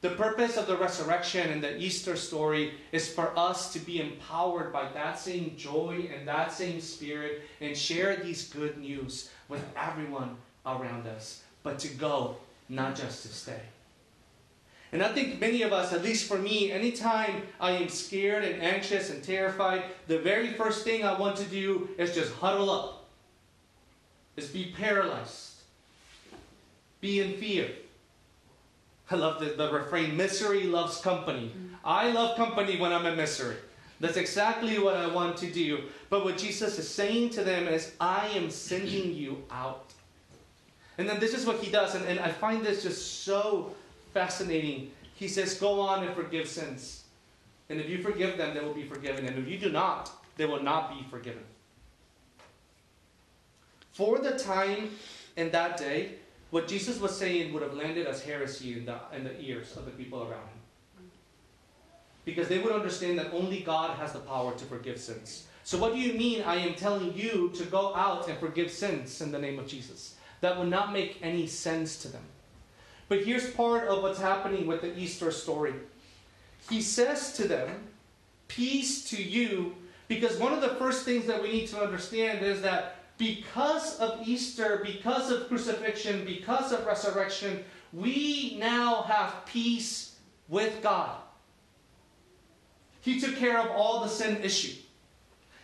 The 0.00 0.10
purpose 0.10 0.56
of 0.56 0.66
the 0.66 0.76
resurrection 0.76 1.50
and 1.50 1.62
the 1.62 1.78
Easter 1.78 2.16
story 2.16 2.74
is 2.90 3.08
for 3.08 3.32
us 3.38 3.72
to 3.72 3.78
be 3.78 4.00
empowered 4.00 4.72
by 4.72 4.90
that 4.92 5.20
same 5.20 5.54
joy 5.56 6.10
and 6.12 6.26
that 6.26 6.52
same 6.52 6.80
spirit 6.80 7.42
and 7.60 7.76
share 7.76 8.16
these 8.16 8.48
good 8.48 8.78
news 8.78 9.30
with 9.48 9.64
everyone 9.76 10.36
around 10.66 11.06
us, 11.06 11.44
but 11.62 11.78
to 11.78 11.88
go, 11.88 12.36
not 12.68 12.96
just 12.96 13.22
to 13.22 13.28
stay. 13.28 13.60
And 14.92 15.02
I 15.02 15.09
think 15.09 15.40
many 15.40 15.62
of 15.62 15.72
us, 15.72 15.92
at 15.94 16.02
least 16.02 16.28
for 16.28 16.37
me, 16.37 16.70
anytime 16.70 17.42
I 17.59 17.70
am 17.72 17.88
scared 17.88 18.44
and 18.44 18.62
anxious 18.62 19.09
and 19.09 19.24
terrified, 19.24 19.85
the 20.07 20.18
very 20.18 20.52
first 20.52 20.85
thing 20.85 21.02
I 21.02 21.18
want 21.18 21.37
to 21.38 21.44
do 21.44 21.88
is 21.96 22.14
just 22.14 22.33
huddle 22.35 22.70
up, 22.70 23.09
is 24.37 24.48
be 24.48 24.74
paralyzed, 24.76 25.62
be 27.00 27.20
in 27.20 27.38
fear. 27.38 27.70
I 29.11 29.16
love 29.16 29.40
the, 29.40 29.46
the 29.46 29.72
refrain 29.72 30.14
misery 30.16 30.64
loves 30.64 31.00
company. 31.00 31.52
Mm. 31.57 31.70
I 31.85 32.11
love 32.12 32.37
company 32.37 32.78
when 32.78 32.92
I'm 32.92 33.07
in 33.07 33.16
misery. 33.16 33.57
That's 33.98 34.16
exactly 34.16 34.78
what 34.78 34.96
I 34.96 35.07
want 35.07 35.37
to 35.38 35.50
do. 35.50 35.85
But 36.11 36.24
what 36.24 36.37
Jesus 36.37 36.78
is 36.78 36.88
saying 36.88 37.31
to 37.31 37.44
them 37.44 37.66
is, 37.66 37.92
I 38.00 38.28
am 38.35 38.50
sending 38.50 39.14
you 39.14 39.42
out. 39.50 39.92
And 40.98 41.09
then 41.09 41.18
this 41.18 41.35
is 41.35 41.46
what 41.46 41.61
he 41.61 41.70
does, 41.70 41.94
and, 41.94 42.05
and 42.07 42.20
I 42.20 42.31
find 42.31 42.64
this 42.64 42.83
just 42.83 43.22
so 43.22 43.74
fascinating. 44.12 44.90
He 45.14 45.29
says, 45.29 45.55
Go 45.55 45.81
on 45.81 46.05
and 46.05 46.14
forgive 46.14 46.48
sins. 46.48 47.05
And 47.68 47.81
if 47.81 47.88
you 47.88 48.03
forgive 48.03 48.37
them, 48.37 48.55
they 48.55 48.61
will 48.61 48.75
be 48.75 48.85
forgiven. 48.85 49.27
And 49.27 49.38
if 49.38 49.48
you 49.48 49.59
do 49.59 49.70
not, 49.70 50.11
they 50.37 50.46
will 50.46 50.62
not 50.62 50.90
be 50.90 51.07
forgiven. 51.11 51.42
For 53.92 54.18
the 54.18 54.38
time 54.38 54.90
in 55.37 55.51
that 55.53 55.77
day, 55.77 56.16
what 56.51 56.68
Jesus 56.68 57.01
was 57.01 57.16
saying 57.16 57.53
would 57.53 57.62
have 57.62 57.75
landed 57.75 58.07
as 58.07 58.22
heresy 58.22 58.79
in 58.79 58.85
the, 58.85 58.96
in 59.14 59.25
the 59.25 59.38
ears 59.40 59.77
of 59.77 59.87
the 59.87 59.90
people 59.90 60.20
around 60.20 60.48
him. 60.48 61.11
Because 62.25 62.48
they 62.48 62.59
would 62.59 62.72
understand 62.72 63.18
that 63.18 63.33
only 63.33 63.61
God 63.61 63.96
has 63.98 64.12
the 64.12 64.20
power 64.20 64.55
to 64.55 64.64
forgive 64.66 65.01
sins. 65.01 65.46
So, 65.64 65.79
what 65.79 65.92
do 65.92 65.98
you 65.98 66.12
mean 66.14 66.42
I 66.42 66.57
am 66.57 66.75
telling 66.75 67.14
you 67.14 67.51
to 67.55 67.64
go 67.64 67.94
out 67.94 68.29
and 68.29 68.38
forgive 68.38 68.70
sins 68.70 69.20
in 69.20 69.33
the 69.33 69.38
name 69.38 69.59
of 69.59 69.66
Jesus? 69.66 70.16
That 70.40 70.59
would 70.59 70.68
not 70.68 70.92
make 70.92 71.18
any 71.22 71.46
sense 71.46 71.96
to 72.03 72.09
them. 72.09 72.22
But 73.12 73.25
here's 73.25 73.51
part 73.51 73.88
of 73.88 74.03
what's 74.03 74.18
happening 74.18 74.66
with 74.66 74.81
the 74.81 74.98
Easter 74.98 75.31
story. 75.31 75.75
He 76.70 76.81
says 76.81 77.35
to 77.35 77.46
them, 77.46 77.68
Peace 78.48 79.05
to 79.11 79.22
you, 79.22 79.75
because 80.09 80.38
one 80.38 80.55
of 80.55 80.62
the 80.62 80.77
first 80.77 81.05
things 81.05 81.27
that 81.27 81.42
we 81.42 81.53
need 81.53 81.66
to 81.68 81.79
understand 81.83 82.42
is 82.42 82.62
that 82.62 82.96
because 83.18 83.98
of 83.98 84.27
Easter, 84.27 84.81
because 84.83 85.31
of 85.31 85.46
crucifixion, 85.48 86.25
because 86.25 86.72
of 86.72 86.87
resurrection, 86.87 87.62
we 87.92 88.57
now 88.59 89.03
have 89.03 89.44
peace 89.44 90.16
with 90.48 90.83
God. 90.83 91.14
He 93.03 93.20
took 93.20 93.37
care 93.37 93.59
of 93.59 93.72
all 93.72 94.01
the 94.01 94.09
sin 94.09 94.38
issue. 94.42 94.81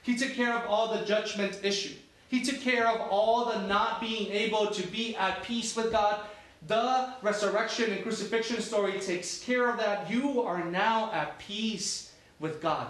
He 0.03 0.19
took 0.19 0.35
care 0.35 0.53
of 0.53 0.67
all 0.67 0.95
the 0.99 1.07
judgment 1.07 1.61
issue. 1.63 1.95
He 2.29 2.43
took 2.43 2.61
care 2.61 2.87
of 2.87 3.01
all 3.11 3.47
the 3.47 3.63
not 3.63 4.03
being 4.03 4.31
able 4.33 4.67
to 4.67 4.87
be 4.89 5.17
at 5.17 5.43
peace 5.45 5.75
with 5.75 5.91
God. 5.91 6.21
The 6.67 7.15
resurrection 7.23 7.93
and 7.93 8.03
crucifixion 8.03 8.61
story 8.61 8.99
takes 9.01 9.43
care 9.43 9.71
of 9.71 9.79
that. 9.79 10.11
You 10.11 10.43
are 10.43 10.65
now 10.65 11.13
at 11.13 11.39
peace 11.39 12.13
with 12.41 12.61
God. 12.61 12.89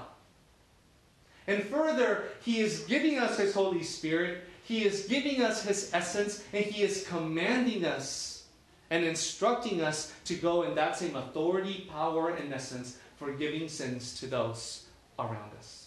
And 1.47 1.63
further, 1.65 2.25
He 2.43 2.61
is 2.61 2.81
giving 2.81 3.19
us 3.19 3.39
His 3.39 3.55
Holy 3.55 3.83
Spirit, 3.83 4.45
He 4.65 4.85
is 4.85 5.07
giving 5.07 5.43
us 5.43 5.63
His 5.63 5.91
essence, 5.93 6.45
and 6.53 6.65
He 6.65 6.83
is 6.83 7.07
commanding 7.07 7.85
us 7.85 8.45
and 8.91 9.05
instructing 9.05 9.83
us 9.83 10.13
to 10.25 10.35
go 10.35 10.63
in 10.63 10.75
that 10.75 10.97
same 10.97 11.17
authority, 11.17 11.87
power, 11.91 12.31
and 12.31 12.53
essence, 12.53 12.99
forgiving 13.17 13.69
sins 13.69 14.19
to 14.21 14.27
those 14.27 14.85
around 15.19 15.53
us. 15.59 15.78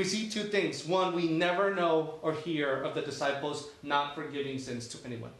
We 0.00 0.04
see 0.04 0.30
two 0.30 0.44
things. 0.44 0.86
One, 0.86 1.14
we 1.14 1.28
never 1.28 1.74
know 1.74 2.14
or 2.22 2.32
hear 2.32 2.82
of 2.84 2.94
the 2.94 3.02
disciples 3.02 3.68
not 3.82 4.14
forgiving 4.14 4.58
sins 4.58 4.88
to 4.88 4.98
anyone. 5.04 5.32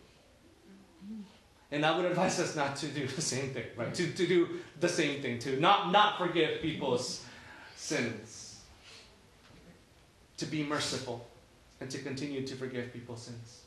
And 1.73 1.87
I 1.87 1.96
would 1.96 2.05
advise 2.05 2.38
us 2.38 2.55
not 2.55 2.77
to 2.77 2.88
do 2.88 3.07
the 3.07 3.23
same 3.23 3.55
thing, 3.55 3.64
right? 3.75 3.94
To, 3.94 4.12
to 4.12 4.27
do 4.27 4.61
the 4.79 4.87
same 4.87 5.23
thing, 5.23 5.38
to 5.38 5.59
not, 5.59 5.90
not 5.92 6.18
forgive 6.18 6.61
people's 6.61 7.25
sins. 7.75 8.61
To 10.37 10.44
be 10.44 10.62
merciful 10.62 11.27
and 11.81 11.90
to 11.90 11.96
continue 11.96 12.46
to 12.46 12.55
forgive 12.55 12.92
people's 12.92 13.23
sins. 13.23 13.62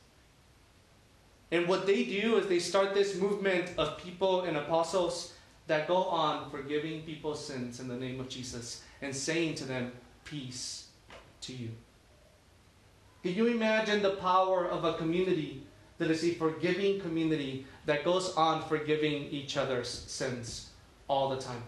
And 1.50 1.68
what 1.68 1.88
they 1.88 2.04
do 2.04 2.36
is 2.36 2.46
they 2.46 2.60
start 2.60 2.94
this 2.94 3.16
movement 3.16 3.72
of 3.80 3.98
people 3.98 4.42
and 4.42 4.58
apostles 4.58 5.34
that 5.66 5.88
go 5.88 6.04
on 6.04 6.52
forgiving 6.52 7.02
people's 7.02 7.44
sins 7.44 7.80
in 7.80 7.88
the 7.88 7.98
name 7.98 8.20
of 8.20 8.30
Jesus 8.30 8.84
and 9.02 9.16
saying 9.16 9.56
to 9.56 9.66
them, 9.66 9.92
Peace 10.24 10.83
to 11.44 11.54
you. 11.54 11.70
Can 13.24 13.36
you 13.36 13.48
imagine 13.48 14.02
the 14.02 14.12
power 14.12 14.66
of 14.66 14.84
a 14.84 14.96
community 14.96 15.64
that 15.98 16.12
is 16.12 16.24
a 16.24 16.34
forgiving 16.34 17.00
community 17.00 17.66
that 17.86 18.04
goes 18.04 18.36
on 18.36 18.62
forgiving 18.64 19.24
each 19.26 19.56
other's 19.56 19.88
sins 19.88 20.72
all 21.08 21.30
the 21.30 21.38
time? 21.38 21.64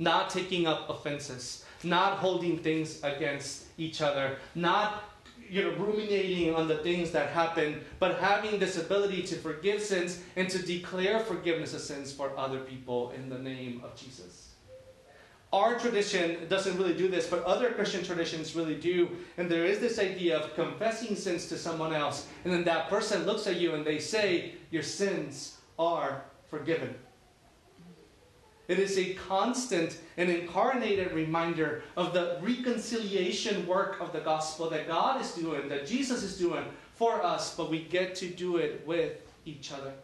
Not 0.00 0.30
taking 0.30 0.66
up 0.66 0.90
offenses, 0.90 1.64
not 1.84 2.18
holding 2.18 2.58
things 2.58 3.02
against 3.04 3.66
each 3.76 4.00
other, 4.02 4.38
not 4.54 5.04
you 5.48 5.62
know, 5.62 5.70
ruminating 5.76 6.54
on 6.54 6.68
the 6.68 6.76
things 6.78 7.10
that 7.12 7.30
happen, 7.30 7.80
but 7.98 8.18
having 8.18 8.58
this 8.58 8.76
ability 8.76 9.22
to 9.22 9.36
forgive 9.36 9.80
sins 9.80 10.20
and 10.36 10.48
to 10.50 10.58
declare 10.58 11.20
forgiveness 11.20 11.74
of 11.74 11.80
sins 11.80 12.12
for 12.12 12.36
other 12.36 12.60
people 12.60 13.12
in 13.12 13.28
the 13.28 13.38
name 13.38 13.80
of 13.84 13.96
Jesus. 13.96 14.47
Our 15.52 15.78
tradition 15.78 16.46
doesn't 16.48 16.76
really 16.76 16.94
do 16.94 17.08
this, 17.08 17.26
but 17.26 17.42
other 17.44 17.70
Christian 17.70 18.04
traditions 18.04 18.54
really 18.54 18.74
do. 18.74 19.08
And 19.38 19.50
there 19.50 19.64
is 19.64 19.78
this 19.78 19.98
idea 19.98 20.38
of 20.38 20.54
confessing 20.54 21.16
sins 21.16 21.46
to 21.46 21.56
someone 21.56 21.94
else, 21.94 22.26
and 22.44 22.52
then 22.52 22.64
that 22.64 22.88
person 22.88 23.24
looks 23.24 23.46
at 23.46 23.56
you 23.56 23.74
and 23.74 23.84
they 23.84 23.98
say, 23.98 24.54
Your 24.70 24.82
sins 24.82 25.58
are 25.78 26.22
forgiven. 26.50 26.94
It 28.68 28.78
is 28.78 28.98
a 28.98 29.14
constant 29.14 29.98
and 30.18 30.28
incarnated 30.28 31.12
reminder 31.12 31.82
of 31.96 32.12
the 32.12 32.38
reconciliation 32.42 33.66
work 33.66 33.98
of 33.98 34.12
the 34.12 34.20
gospel 34.20 34.68
that 34.68 34.86
God 34.86 35.22
is 35.22 35.32
doing, 35.32 35.70
that 35.70 35.86
Jesus 35.86 36.22
is 36.22 36.36
doing 36.36 36.66
for 36.94 37.24
us, 37.24 37.56
but 37.56 37.70
we 37.70 37.84
get 37.84 38.14
to 38.16 38.28
do 38.28 38.58
it 38.58 38.86
with 38.86 39.22
each 39.46 39.72
other. 39.72 39.94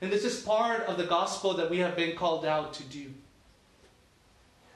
And 0.00 0.10
this 0.10 0.24
is 0.24 0.42
part 0.42 0.82
of 0.82 0.96
the 0.96 1.06
gospel 1.06 1.54
that 1.54 1.70
we 1.70 1.78
have 1.78 1.94
been 1.94 2.16
called 2.16 2.44
out 2.44 2.72
to 2.74 2.82
do. 2.84 3.12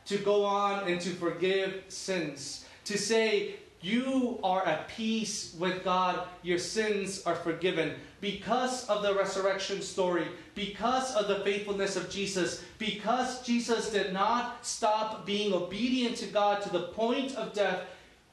To 0.07 0.19
go 0.19 0.45
on 0.45 0.89
and 0.89 1.01
to 1.01 1.11
forgive 1.11 1.85
sins. 1.89 2.65
To 2.85 2.99
say, 2.99 3.57
you 3.83 4.39
are 4.45 4.65
at 4.65 4.89
peace 4.89 5.55
with 5.59 5.83
God, 5.83 6.29
your 6.43 6.59
sins 6.59 7.23
are 7.25 7.35
forgiven 7.35 7.95
because 8.21 8.89
of 8.89 9.03
the 9.03 9.13
resurrection 9.13 9.83
story, 9.83 10.29
because 10.55 11.15
of 11.17 11.27
the 11.27 11.41
faithfulness 11.41 11.97
of 11.97 12.09
Jesus, 12.09 12.63
because 12.79 13.43
Jesus 13.43 13.91
did 13.91 14.13
not 14.13 14.65
stop 14.65 15.27
being 15.27 15.53
obedient 15.53 16.17
to 16.19 16.27
God 16.27 16.63
to 16.63 16.71
the 16.71 16.89
point 16.89 17.35
of 17.35 17.53
death. 17.53 17.81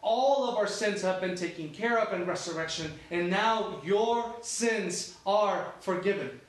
All 0.03 0.47
of 0.47 0.55
our 0.55 0.67
sins 0.67 1.01
have 1.01 1.19
been 1.19 1.35
taken 1.35 1.69
care 1.69 1.97
of 1.97 2.13
in 2.13 2.27
resurrection, 2.27 2.91
and 3.09 3.29
now 3.29 3.81
your 3.83 4.35
sins 4.41 5.17
are 5.25 5.73
forgiven. 5.79 6.39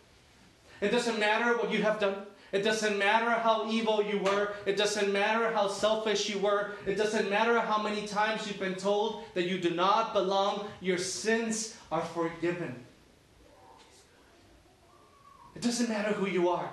It 0.83 0.91
doesn't 0.91 1.19
matter 1.19 1.57
what 1.57 1.73
you 1.73 1.83
have 1.83 1.99
done. 1.99 2.27
It 2.53 2.63
doesn't 2.63 2.99
matter 2.99 3.31
how 3.31 3.71
evil 3.71 4.03
you 4.03 4.19
were. 4.19 4.55
It 4.67 4.77
doesn't 4.77 5.13
matter 5.13 5.53
how 5.53 5.69
selfish 5.69 6.29
you 6.29 6.39
were. 6.39 6.73
It 6.85 6.97
doesn't 6.97 7.31
matter 7.31 7.61
how 7.61 7.81
many 7.81 8.07
times 8.07 8.47
you've 8.47 8.59
been 8.59 8.75
told 8.75 9.25
that 9.35 9.47
you 9.47 9.59
do 9.59 9.71
not 9.71 10.13
belong. 10.13 10.67
Your 10.81 10.99
sins 10.99 11.77
are 11.93 12.03
forgiven. 12.03 12.85
It 15.55 15.63
doesn't 15.63 15.89
matter 15.89 16.13
who 16.13 16.27
you 16.27 16.49
are. 16.49 16.71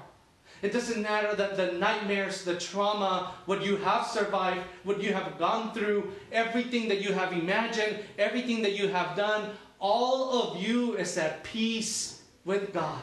It 0.64 0.74
doesn't 0.74 1.04
matter 1.04 1.36
that 1.36 1.56
the 1.56 1.74
nightmares, 1.74 2.44
the 2.44 2.58
trauma, 2.58 3.34
what 3.46 3.64
you 3.64 3.78
have 3.78 4.08
survived, 4.08 4.62
what 4.84 5.04
you 5.04 5.14
have 5.14 5.38
gone 5.38 5.72
through, 5.72 6.12
everything 6.32 6.88
that 6.88 7.02
you 7.02 7.14
have 7.14 7.32
imagined, 7.32 8.00
everything 8.18 8.64
that 8.64 8.74
you 8.74 8.88
have 8.88 9.16
done, 9.16 9.52
all 9.80 10.42
of 10.42 10.62
you 10.64 10.96
is 10.96 11.16
at 11.20 11.44
peace 11.44 12.24
with 12.44 12.74
God. 12.74 13.02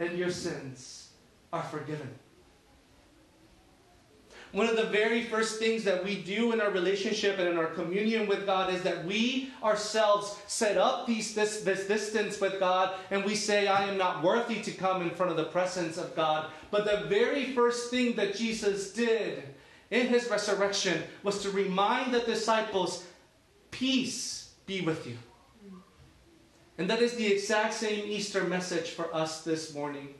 And 0.00 0.18
your 0.18 0.32
sins 0.32 1.03
are 1.54 1.62
forgiven. 1.62 2.10
one 4.50 4.68
of 4.68 4.76
the 4.76 4.86
very 4.86 5.22
first 5.24 5.58
things 5.58 5.82
that 5.82 6.04
we 6.04 6.16
do 6.22 6.52
in 6.52 6.60
our 6.60 6.70
relationship 6.70 7.38
and 7.38 7.48
in 7.48 7.56
our 7.56 7.66
communion 7.66 8.28
with 8.28 8.46
God 8.46 8.72
is 8.72 8.82
that 8.82 9.04
we 9.04 9.52
ourselves 9.64 10.36
set 10.46 10.76
up 10.76 11.08
these, 11.08 11.34
this, 11.34 11.62
this 11.62 11.88
distance 11.88 12.40
with 12.40 12.60
God 12.60 12.94
and 13.10 13.24
we 13.24 13.34
say, 13.34 13.66
I 13.66 13.84
am 13.84 13.98
not 13.98 14.22
worthy 14.22 14.60
to 14.62 14.70
come 14.70 15.02
in 15.02 15.10
front 15.10 15.32
of 15.32 15.36
the 15.36 15.44
presence 15.46 15.96
of 15.96 16.14
God. 16.14 16.50
But 16.70 16.84
the 16.84 17.08
very 17.08 17.52
first 17.52 17.90
thing 17.90 18.14
that 18.14 18.36
Jesus 18.36 18.92
did 18.92 19.42
in 19.90 20.06
his 20.06 20.28
resurrection 20.30 21.02
was 21.24 21.42
to 21.42 21.50
remind 21.50 22.14
the 22.14 22.20
disciples, 22.20 23.04
Peace 23.72 24.52
be 24.66 24.80
with 24.82 25.04
you. 25.06 25.16
And 26.78 26.88
that 26.90 27.02
is 27.02 27.14
the 27.14 27.26
exact 27.26 27.74
same 27.74 28.04
Easter 28.06 28.44
message 28.44 28.90
for 28.90 29.12
us 29.14 29.42
this 29.42 29.74
morning. 29.74 30.14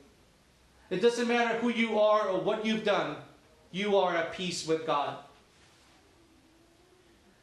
It 0.90 1.00
doesn't 1.00 1.28
matter 1.28 1.58
who 1.58 1.70
you 1.70 1.98
are 1.98 2.28
or 2.28 2.40
what 2.40 2.64
you've 2.64 2.84
done 2.84 3.16
you 3.74 3.96
are 3.96 4.16
at 4.16 4.32
peace 4.32 4.68
with 4.68 4.86
God. 4.86 5.16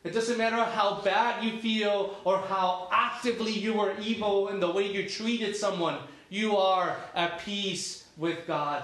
It 0.05 0.13
doesn't 0.13 0.37
matter 0.37 0.63
how 0.63 1.01
bad 1.01 1.43
you 1.43 1.59
feel 1.59 2.15
or 2.23 2.37
how 2.37 2.87
actively 2.89 3.51
you 3.51 3.73
were 3.73 3.93
evil 3.99 4.47
in 4.47 4.61
the 4.61 4.71
way 4.71 4.89
you 4.89 5.09
treated 5.09 5.57
someone, 5.57 5.97
you 6.29 6.55
are 6.55 6.95
at 7.13 7.39
peace 7.39 8.05
with 8.15 8.47
God. 8.47 8.83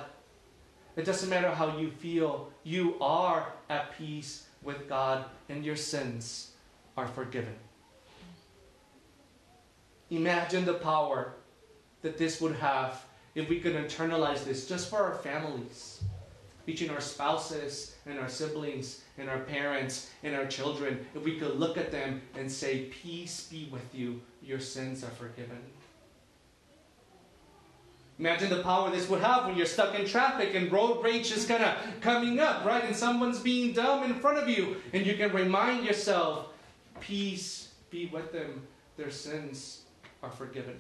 It 0.97 1.05
doesn't 1.05 1.29
matter 1.29 1.49
how 1.49 1.77
you 1.77 1.89
feel, 1.89 2.51
you 2.63 2.97
are 2.99 3.53
at 3.69 3.97
peace 3.97 4.47
with 4.61 4.89
God 4.89 5.23
and 5.47 5.63
your 5.63 5.77
sins 5.77 6.51
are 6.97 7.07
forgiven. 7.07 7.55
Imagine 10.09 10.65
the 10.65 10.73
power 10.73 11.33
that 12.01 12.17
this 12.17 12.41
would 12.41 12.57
have 12.57 13.05
if 13.38 13.47
we 13.47 13.60
could 13.60 13.76
internalize 13.76 14.43
this 14.43 14.67
just 14.67 14.89
for 14.89 14.97
our 14.97 15.13
families 15.13 16.04
between 16.65 16.89
our 16.89 17.00
spouses 17.00 17.95
and 18.08 18.17
our 18.17 18.28
siblings 18.28 19.04
and 19.19 19.30
our 19.30 19.41
parents 19.41 20.10
and 20.23 20.36
our 20.36 20.47
children, 20.47 21.06
if 21.13 21.23
we 21.23 21.38
could 21.38 21.56
look 21.56 21.78
at 21.78 21.91
them 21.91 22.19
and 22.36 22.52
say, 22.52 22.86
Peace 22.86 23.47
be 23.50 23.69
with 23.71 23.93
you, 23.93 24.19
your 24.41 24.60
sins 24.60 25.04
are 25.04 25.12
forgiven. 25.12 25.60
Imagine 28.17 28.50
the 28.50 28.63
power 28.63 28.89
this 28.89 29.08
would 29.08 29.21
have 29.21 29.45
when 29.45 29.56
you're 29.56 29.67
stuck 29.67 29.93
in 29.93 30.08
traffic 30.08 30.56
and 30.56 30.71
road 30.71 31.04
rage 31.04 31.32
is 31.32 31.45
kind 31.45 31.63
of 31.63 31.78
coming 32.02 32.39
up, 32.39 32.65
right? 32.65 32.86
And 32.86 32.95
someone's 32.95 33.39
being 33.39 33.71
dumb 33.71 34.04
in 34.04 34.15
front 34.15 34.39
of 34.39 34.50
you, 34.50 34.78
and 34.93 35.06
you 35.06 35.13
can 35.13 35.32
remind 35.32 35.86
yourself, 35.86 36.47
Peace 37.00 37.69
be 37.91 38.08
with 38.08 38.34
them, 38.34 38.65
their 38.97 39.12
sins 39.12 39.82
are 40.23 40.32
forgiven. 40.32 40.80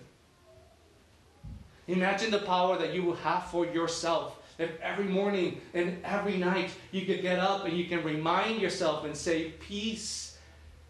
Imagine 1.87 2.31
the 2.31 2.39
power 2.39 2.77
that 2.77 2.93
you 2.93 3.03
will 3.03 3.15
have 3.15 3.45
for 3.45 3.65
yourself 3.65 4.39
if 4.59 4.79
every 4.81 5.05
morning 5.05 5.61
and 5.73 5.99
every 6.03 6.37
night 6.37 6.71
you 6.91 7.05
could 7.05 7.21
get 7.21 7.39
up 7.39 7.65
and 7.65 7.77
you 7.77 7.85
can 7.85 8.03
remind 8.03 8.61
yourself 8.61 9.05
and 9.05 9.15
say, 9.15 9.51
Peace 9.59 10.37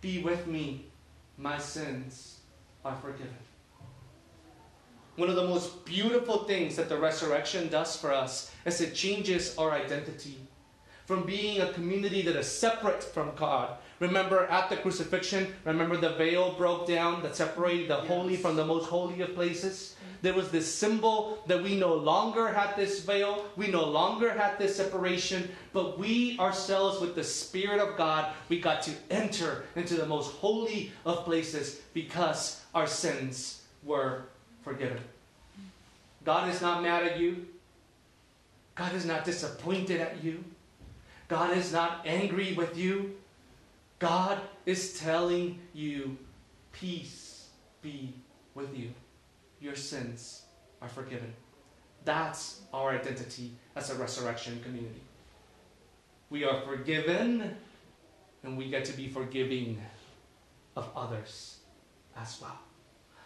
be 0.02 0.22
with 0.24 0.48
me, 0.48 0.86
my 1.38 1.58
sins 1.58 2.40
are 2.86 2.96
forgiven. 2.96 3.36
One 5.18 5.30
of 5.30 5.36
the 5.36 5.48
most 5.48 5.84
beautiful 5.84 6.44
things 6.44 6.76
that 6.76 6.90
the 6.90 6.98
resurrection 6.98 7.70
does 7.70 7.96
for 7.96 8.14
us 8.14 8.52
is 8.66 8.80
it 8.82 8.94
changes 8.94 9.58
our 9.58 9.72
identity 9.72 10.38
from 11.06 11.24
being 11.24 11.62
a 11.62 11.74
community 11.74 12.22
that 12.22 12.36
is 12.36 12.48
separate 12.48 13.04
from 13.04 13.32
God. 13.36 13.78
Remember 14.00 14.46
at 14.46 14.70
the 14.70 14.78
crucifixion, 14.78 15.54
remember 15.66 15.98
the 15.98 16.14
veil 16.14 16.54
broke 16.54 16.88
down 16.88 17.24
that 17.24 17.36
separated 17.36 17.90
the 17.90 17.98
yes. 17.98 18.08
holy 18.08 18.36
from 18.36 18.56
the 18.56 18.66
most 18.66 18.86
holy 18.86 19.22
of 19.22 19.34
places? 19.34 19.96
there 20.22 20.34
was 20.34 20.50
this 20.50 20.74
symbol 20.74 21.44
that 21.48 21.62
we 21.62 21.76
no 21.76 21.94
longer 21.94 22.48
had 22.48 22.76
this 22.76 23.02
veil, 23.02 23.46
we 23.56 23.68
no 23.68 23.86
longer 23.86 24.32
had 24.32 24.58
this 24.58 24.76
separation, 24.76 25.50
but 25.74 26.00
we 26.00 26.38
ourselves, 26.40 27.00
with 27.00 27.16
the 27.16 27.24
Spirit 27.24 27.80
of 27.80 27.98
God, 27.98 28.34
we 28.50 28.60
got 28.60 28.82
to 28.84 28.92
enter 29.10 29.66
into 29.76 29.96
the 29.96 30.06
most 30.06 30.34
holy 30.36 30.92
of 31.06 31.26
places 31.26 31.82
because 31.94 32.64
our 32.74 32.88
sins 32.88 33.64
were 33.84 34.24
forgiven. 34.64 35.00
God 36.26 36.50
is 36.50 36.62
not 36.62 36.84
mad 36.84 37.04
at 37.04 37.20
you. 37.20 37.48
God 38.76 38.94
is 38.94 39.06
not 39.06 39.26
disappointed 39.26 40.02
at 40.02 40.24
you. 40.24 40.44
God 41.28 41.56
is 41.56 41.72
not 41.72 42.02
angry 42.06 42.54
with 42.54 42.78
you. 42.78 43.16
God 44.00 44.40
is 44.66 45.00
telling 45.00 45.60
you, 45.74 46.18
peace 46.72 47.48
be 47.82 48.14
with 48.54 48.76
you 48.78 48.92
your 49.60 49.76
sins 49.76 50.44
are 50.82 50.88
forgiven. 50.88 51.34
That's 52.06 52.62
our 52.74 52.92
identity 52.92 53.52
as 53.76 53.90
a 53.90 53.96
resurrection 53.96 54.60
community. 54.64 55.02
We 56.30 56.44
are 56.44 56.62
forgiven 56.62 57.56
and 58.44 58.58
we 58.58 58.70
get 58.70 58.86
to 58.86 58.94
be 58.94 59.08
forgiving 59.08 59.82
of 60.76 60.90
others 60.96 61.58
as 62.16 62.40
well. 62.42 62.58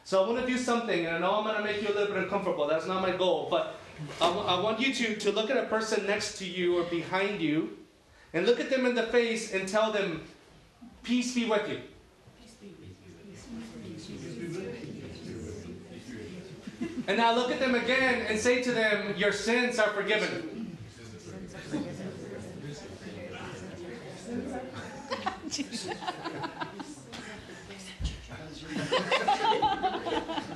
So 0.03 0.23
I 0.23 0.27
want 0.27 0.39
to 0.41 0.47
do 0.47 0.57
something, 0.57 1.05
and 1.05 1.15
I 1.15 1.19
know 1.19 1.35
I'm 1.35 1.43
going 1.43 1.57
to 1.57 1.63
make 1.63 1.81
you 1.81 1.89
a 1.89 1.95
little 1.95 2.13
bit 2.13 2.23
uncomfortable. 2.23 2.67
That's 2.67 2.87
not 2.87 3.01
my 3.01 3.15
goal, 3.15 3.47
but 3.51 3.75
I, 4.19 4.27
w- 4.27 4.47
I 4.47 4.59
want 4.59 4.79
you 4.79 4.93
to, 4.93 5.15
to 5.15 5.31
look 5.31 5.51
at 5.51 5.57
a 5.57 5.67
person 5.67 6.07
next 6.07 6.39
to 6.39 6.45
you 6.45 6.79
or 6.79 6.83
behind 6.85 7.39
you 7.39 7.77
and 8.33 8.45
look 8.45 8.59
at 8.59 8.69
them 8.69 8.85
in 8.85 8.95
the 8.95 9.03
face 9.03 9.53
and 9.53 9.67
tell 9.67 9.91
them, 9.91 10.23
Peace 11.03 11.33
be 11.33 11.45
with 11.45 11.69
you. 11.69 11.81
And 17.07 17.17
now 17.17 17.33
look 17.35 17.51
at 17.51 17.59
them 17.59 17.75
again 17.75 18.25
and 18.27 18.39
say 18.39 18.61
to 18.63 18.71
them, 18.71 19.15
Your 19.17 19.31
sins 19.31 19.79
are 19.79 19.89
forgiven. 19.89 20.77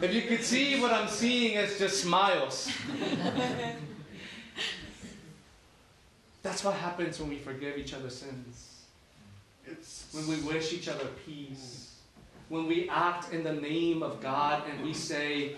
if 0.02 0.14
you 0.14 0.22
could 0.24 0.44
see 0.44 0.80
what 0.80 0.94
I'm 0.94 1.08
seeing 1.08 1.56
is 1.56 1.78
just 1.78 2.02
smiles. 2.02 2.72
That's 6.44 6.64
what 6.64 6.76
happens 6.76 7.20
when 7.20 7.30
we 7.30 7.38
forgive 7.38 7.78
each 7.78 7.94
other's 7.94 8.16
sins. 8.16 8.65
When 10.16 10.28
we 10.30 10.38
wish 10.48 10.72
each 10.72 10.88
other 10.88 11.08
peace. 11.26 11.96
When 12.48 12.68
we 12.68 12.88
act 12.90 13.34
in 13.34 13.44
the 13.44 13.52
name 13.52 14.02
of 14.02 14.22
God 14.22 14.64
and 14.70 14.82
we 14.82 14.94
say, 14.94 15.58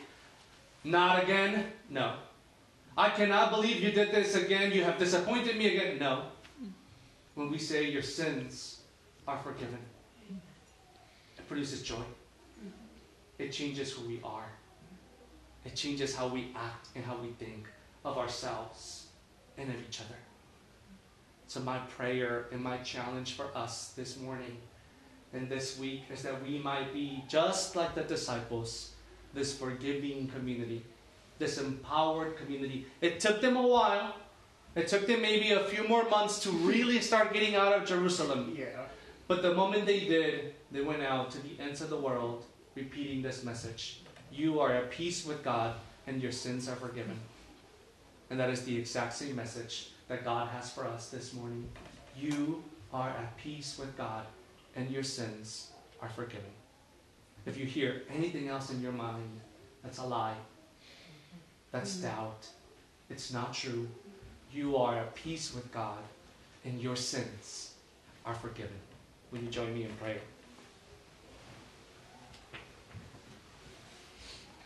not 0.83 1.21
again? 1.21 1.65
No. 1.91 2.15
I 2.97 3.09
cannot 3.09 3.51
believe 3.51 3.81
you 3.81 3.91
did 3.91 4.11
this 4.11 4.33
again. 4.33 4.71
You 4.71 4.83
have 4.83 4.97
disappointed 4.97 5.57
me 5.57 5.77
again. 5.77 5.99
No. 5.99 6.23
When 7.35 7.51
we 7.51 7.59
say 7.59 7.87
your 7.87 8.01
sins 8.01 8.81
are 9.27 9.37
forgiven, 9.37 9.77
it 11.37 11.47
produces 11.47 11.83
joy. 11.83 12.07
It 13.37 13.51
changes 13.51 13.91
who 13.91 14.07
we 14.07 14.19
are. 14.23 14.49
It 15.65 15.75
changes 15.75 16.15
how 16.15 16.29
we 16.29 16.51
act 16.55 16.87
and 16.95 17.05
how 17.05 17.17
we 17.17 17.29
think 17.33 17.67
of 18.03 18.17
ourselves 18.17 19.07
and 19.55 19.69
of 19.69 19.75
each 19.87 20.01
other. 20.01 20.17
So, 21.47 21.61
my 21.61 21.77
prayer 21.79 22.47
and 22.51 22.61
my 22.61 22.77
challenge 22.79 23.35
for 23.35 23.47
us 23.55 23.93
this 23.95 24.19
morning 24.19 24.57
and 25.31 25.49
this 25.49 25.79
week 25.79 26.03
is 26.11 26.21
that 26.23 26.43
we 26.43 26.59
might 26.59 26.93
be 26.93 27.23
just 27.29 27.77
like 27.77 27.95
the 27.95 28.03
disciples 28.03 28.91
this 29.33 29.57
forgiving 29.57 30.27
community, 30.27 30.83
this 31.39 31.57
empowered 31.57 32.35
community. 32.35 32.85
It 32.99 33.21
took 33.21 33.39
them 33.39 33.55
a 33.55 33.65
while. 33.65 34.15
It 34.75 34.89
took 34.89 35.07
them 35.07 35.21
maybe 35.21 35.51
a 35.51 35.63
few 35.63 35.87
more 35.87 36.09
months 36.09 36.39
to 36.41 36.51
really 36.51 36.99
start 36.99 37.33
getting 37.33 37.55
out 37.55 37.71
of 37.71 37.87
Jerusalem. 37.87 38.53
Yeah. 38.57 38.85
But 39.27 39.41
the 39.41 39.53
moment 39.53 39.85
they 39.85 40.01
did, 40.01 40.53
they 40.71 40.81
went 40.81 41.01
out 41.01 41.31
to 41.31 41.39
the 41.39 41.59
ends 41.61 41.81
of 41.81 41.89
the 41.89 41.97
world 41.97 42.45
repeating 42.75 43.21
this 43.21 43.43
message. 43.43 44.01
You 44.31 44.59
are 44.59 44.73
at 44.73 44.91
peace 44.91 45.25
with 45.25 45.43
God 45.43 45.75
and 46.07 46.21
your 46.21 46.31
sins 46.31 46.67
are 46.67 46.75
forgiven. 46.75 47.19
And 48.29 48.39
that 48.39 48.49
is 48.49 48.63
the 48.63 48.77
exact 48.77 49.13
same 49.13 49.35
message 49.35 49.91
that 50.07 50.23
God 50.23 50.47
has 50.49 50.71
for 50.71 50.85
us 50.85 51.09
this 51.09 51.33
morning. 51.33 51.67
You 52.17 52.63
are 52.93 53.09
at 53.09 53.37
peace 53.37 53.77
with 53.77 53.95
God 53.97 54.25
and 54.75 54.89
your 54.91 55.03
sins 55.03 55.71
are 56.01 56.09
forgiven. 56.09 56.49
If 57.45 57.57
you 57.57 57.65
hear 57.65 58.03
anything 58.13 58.47
else 58.47 58.69
in 58.69 58.81
your 58.81 58.91
mind, 58.91 59.41
that's 59.83 59.97
a 59.97 60.05
lie. 60.05 60.35
That's 61.71 61.95
mm-hmm. 61.95 62.07
doubt. 62.07 62.47
It's 63.09 63.33
not 63.33 63.53
true. 63.53 63.87
You 64.53 64.77
are 64.77 64.97
at 64.97 65.15
peace 65.15 65.53
with 65.53 65.71
God, 65.71 65.99
and 66.65 66.79
your 66.81 66.95
sins 66.95 67.73
are 68.25 68.33
forgiven. 68.33 68.75
Will 69.31 69.39
you 69.39 69.49
join 69.49 69.73
me 69.73 69.83
in 69.83 69.89
prayer? 69.95 70.19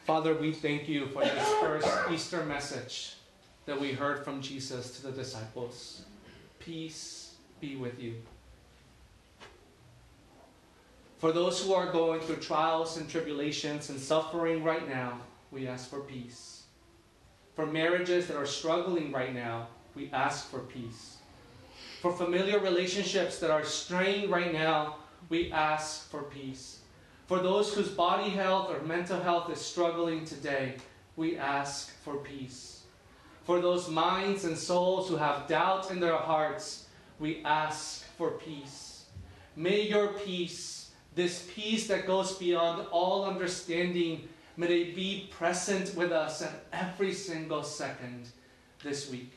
Father, 0.05 0.33
we 0.33 0.51
thank 0.51 0.87
you 0.87 1.07
for 1.07 1.23
this 1.23 1.47
first 1.61 1.87
Easter 2.11 2.43
message 2.45 3.15
that 3.71 3.79
we 3.79 3.93
heard 3.93 4.25
from 4.25 4.41
Jesus 4.41 4.97
to 4.97 5.03
the 5.07 5.13
disciples. 5.13 6.01
Peace 6.59 7.35
be 7.61 7.77
with 7.77 8.01
you. 8.01 8.15
For 11.19 11.31
those 11.31 11.63
who 11.63 11.73
are 11.73 11.89
going 11.89 12.19
through 12.19 12.37
trials 12.37 12.97
and 12.97 13.09
tribulations 13.09 13.89
and 13.89 13.97
suffering 13.97 14.61
right 14.61 14.89
now, 14.89 15.21
we 15.51 15.69
ask 15.69 15.89
for 15.89 16.01
peace. 16.01 16.63
For 17.55 17.65
marriages 17.65 18.27
that 18.27 18.35
are 18.35 18.45
struggling 18.45 19.13
right 19.13 19.33
now, 19.33 19.67
we 19.95 20.09
ask 20.11 20.49
for 20.49 20.59
peace. 20.59 21.19
For 22.01 22.11
familiar 22.11 22.59
relationships 22.59 23.39
that 23.39 23.51
are 23.51 23.63
strained 23.63 24.29
right 24.29 24.51
now, 24.51 24.97
we 25.29 25.49
ask 25.53 26.11
for 26.11 26.23
peace. 26.23 26.79
For 27.27 27.39
those 27.39 27.73
whose 27.73 27.87
body 27.87 28.31
health 28.31 28.69
or 28.69 28.81
mental 28.85 29.21
health 29.21 29.49
is 29.49 29.61
struggling 29.61 30.25
today, 30.25 30.75
we 31.15 31.37
ask 31.37 31.95
for 32.03 32.17
peace. 32.17 32.70
For 33.43 33.59
those 33.59 33.89
minds 33.89 34.45
and 34.45 34.57
souls 34.57 35.09
who 35.09 35.17
have 35.17 35.47
doubt 35.47 35.91
in 35.91 35.99
their 35.99 36.17
hearts, 36.17 36.85
we 37.19 37.41
ask 37.43 38.05
for 38.17 38.31
peace. 38.31 39.05
May 39.55 39.81
your 39.81 40.09
peace, 40.13 40.91
this 41.15 41.47
peace 41.53 41.87
that 41.87 42.07
goes 42.07 42.37
beyond 42.37 42.87
all 42.91 43.25
understanding, 43.25 44.29
may 44.57 44.81
it 44.81 44.95
be 44.95 45.27
present 45.31 45.95
with 45.95 46.11
us 46.11 46.41
at 46.41 46.65
every 46.71 47.13
single 47.13 47.63
second 47.63 48.27
this 48.83 49.09
week. 49.09 49.33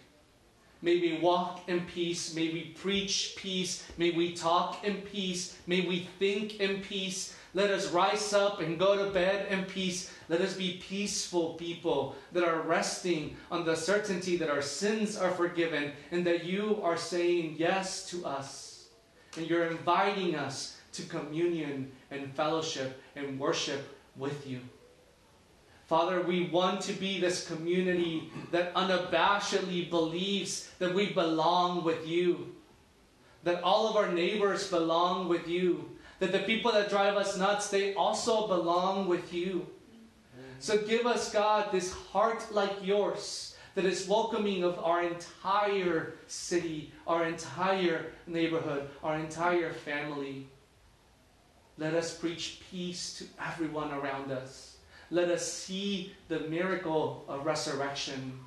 May 0.83 1.01
we 1.01 1.19
walk 1.19 1.67
in 1.67 1.81
peace. 1.87 2.35
May 2.35 2.53
we 2.53 2.75
preach 2.77 3.35
peace. 3.39 3.85
May 3.97 4.11
we 4.11 4.35
talk 4.35 4.85
in 4.85 4.97
peace. 5.01 5.57
May 5.67 5.87
we 5.89 6.09
think 6.19 6.61
in 6.61 6.83
peace. 6.83 7.35
Let 7.55 7.71
us 7.71 7.93
rise 7.93 8.33
up 8.33 8.61
and 8.61 8.79
go 8.79 8.97
to 8.97 9.13
bed 9.13 9.47
in 9.49 9.65
peace. 9.65 10.13
Let 10.29 10.41
us 10.41 10.55
be 10.55 10.83
peaceful 10.89 11.55
people 11.55 12.17
that 12.33 12.43
are 12.43 12.63
resting 12.63 13.37
on 13.49 13.65
the 13.65 13.77
certainty 13.77 14.37
that 14.39 14.51
our 14.51 14.63
sins 14.63 15.17
are 15.17 15.31
forgiven 15.31 15.93
and 16.11 16.27
that 16.27 16.45
you 16.45 16.81
are 16.83 16.97
saying 16.97 17.55
yes 17.57 18.11
to 18.11 18.27
us. 18.27 18.89
And 19.37 19.49
you're 19.49 19.67
inviting 19.67 20.35
us 20.35 20.81
to 20.93 21.03
communion 21.05 21.93
and 22.11 22.35
fellowship 22.35 23.01
and 23.15 23.39
worship 23.39 23.97
with 24.17 24.47
you. 24.49 24.61
Father, 25.87 26.23
we 26.23 26.49
want 26.49 26.81
to 26.83 26.93
be 26.93 27.21
this 27.21 27.47
community 27.47 28.31
that 28.51 28.75
unabashedly 28.75 29.91
believes 29.91 30.71
that 30.79 30.95
we 30.95 31.13
belong 31.13 31.85
with 31.85 32.07
you, 32.07 32.55
that 33.45 33.63
all 33.63 33.89
of 33.89 33.97
our 33.97 34.11
neighbors 34.11 34.71
belong 34.71 35.29
with 35.29 35.47
you, 35.47 35.91
that 36.19 36.33
the 36.33 36.41
people 36.41 36.73
that 36.73 36.91
drive 36.91 37.17
us 37.17 37.37
nuts, 37.37 37.69
they 37.69 37.95
also 37.95 38.47
belong 38.47 39.09
with 39.09 39.33
you. 39.33 39.67
So 40.59 40.79
give 40.79 41.07
us, 41.07 41.33
God, 41.33 41.73
this 41.73 41.93
heart 41.93 42.47
like 42.53 42.75
yours 42.83 43.57
that 43.75 43.85
is 43.85 44.09
welcoming 44.09 44.63
of 44.63 44.79
our 44.79 45.03
entire 45.03 46.15
city, 46.27 46.93
our 47.07 47.27
entire 47.27 48.07
neighborhood, 48.27 48.89
our 49.03 49.17
entire 49.17 49.73
family. 49.73 50.47
Let 51.77 51.95
us 51.95 52.17
preach 52.17 52.61
peace 52.71 53.19
to 53.19 53.25
everyone 53.43 53.91
around 53.93 54.31
us 54.31 54.75
let 55.11 55.31
us 55.31 55.51
see 55.51 56.13
the 56.29 56.41
miracle 56.41 57.25
of 57.29 57.47
resurrection. 57.47 58.41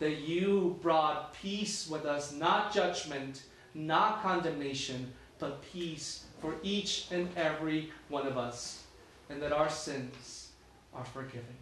That 0.00 0.18
you 0.18 0.78
brought 0.82 1.32
peace 1.34 1.88
with 1.88 2.04
us, 2.04 2.32
not 2.32 2.74
judgment, 2.74 3.44
not 3.74 4.22
condemnation, 4.22 5.12
but 5.38 5.62
peace 5.62 6.24
for 6.44 6.56
each 6.62 7.06
and 7.10 7.26
every 7.38 7.90
one 8.10 8.26
of 8.26 8.36
us, 8.36 8.82
and 9.30 9.40
that 9.40 9.50
our 9.50 9.70
sins 9.70 10.48
are 10.92 11.04
forgiven. 11.06 11.56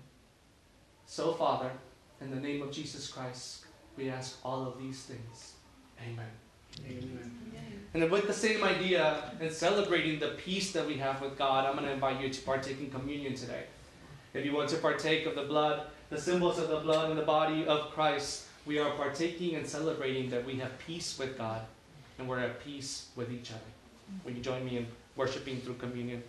So, 1.06 1.34
Father, 1.34 1.70
in 2.20 2.32
the 2.32 2.40
name 2.40 2.62
of 2.62 2.72
Jesus 2.72 3.06
Christ, 3.06 3.64
we 3.96 4.10
ask 4.10 4.38
all 4.44 4.66
of 4.66 4.80
these 4.80 5.04
things. 5.04 5.52
Amen. 6.02 6.26
Amen. 6.84 7.30
And 7.94 8.10
with 8.10 8.26
the 8.26 8.32
same 8.32 8.64
idea 8.64 9.30
and 9.40 9.52
celebrating 9.52 10.18
the 10.18 10.30
peace 10.30 10.72
that 10.72 10.84
we 10.84 10.96
have 10.96 11.20
with 11.20 11.38
God, 11.38 11.64
I'm 11.64 11.74
going 11.76 11.86
to 11.86 11.92
invite 11.92 12.20
you 12.20 12.28
to 12.28 12.42
partake 12.42 12.80
in 12.80 12.90
communion 12.90 13.36
today. 13.36 13.66
If 14.34 14.44
you 14.44 14.52
want 14.52 14.68
to 14.70 14.78
partake 14.78 15.26
of 15.26 15.36
the 15.36 15.44
blood, 15.44 15.86
the 16.10 16.20
symbols 16.20 16.58
of 16.58 16.68
the 16.68 16.80
blood 16.80 17.08
and 17.08 17.16
the 17.16 17.24
body 17.24 17.66
of 17.66 17.92
Christ, 17.92 18.46
we 18.66 18.80
are 18.80 18.90
partaking 18.96 19.54
and 19.54 19.64
celebrating 19.64 20.28
that 20.30 20.44
we 20.44 20.56
have 20.56 20.76
peace 20.78 21.20
with 21.20 21.38
God 21.38 21.60
and 22.18 22.28
we're 22.28 22.40
at 22.40 22.64
peace 22.64 23.10
with 23.14 23.30
each 23.30 23.52
other. 23.52 23.60
Will 24.24 24.32
you 24.32 24.42
join 24.42 24.64
me 24.64 24.78
in 24.78 24.86
worshiping 25.16 25.60
through 25.60 25.74
communion? 25.74 26.22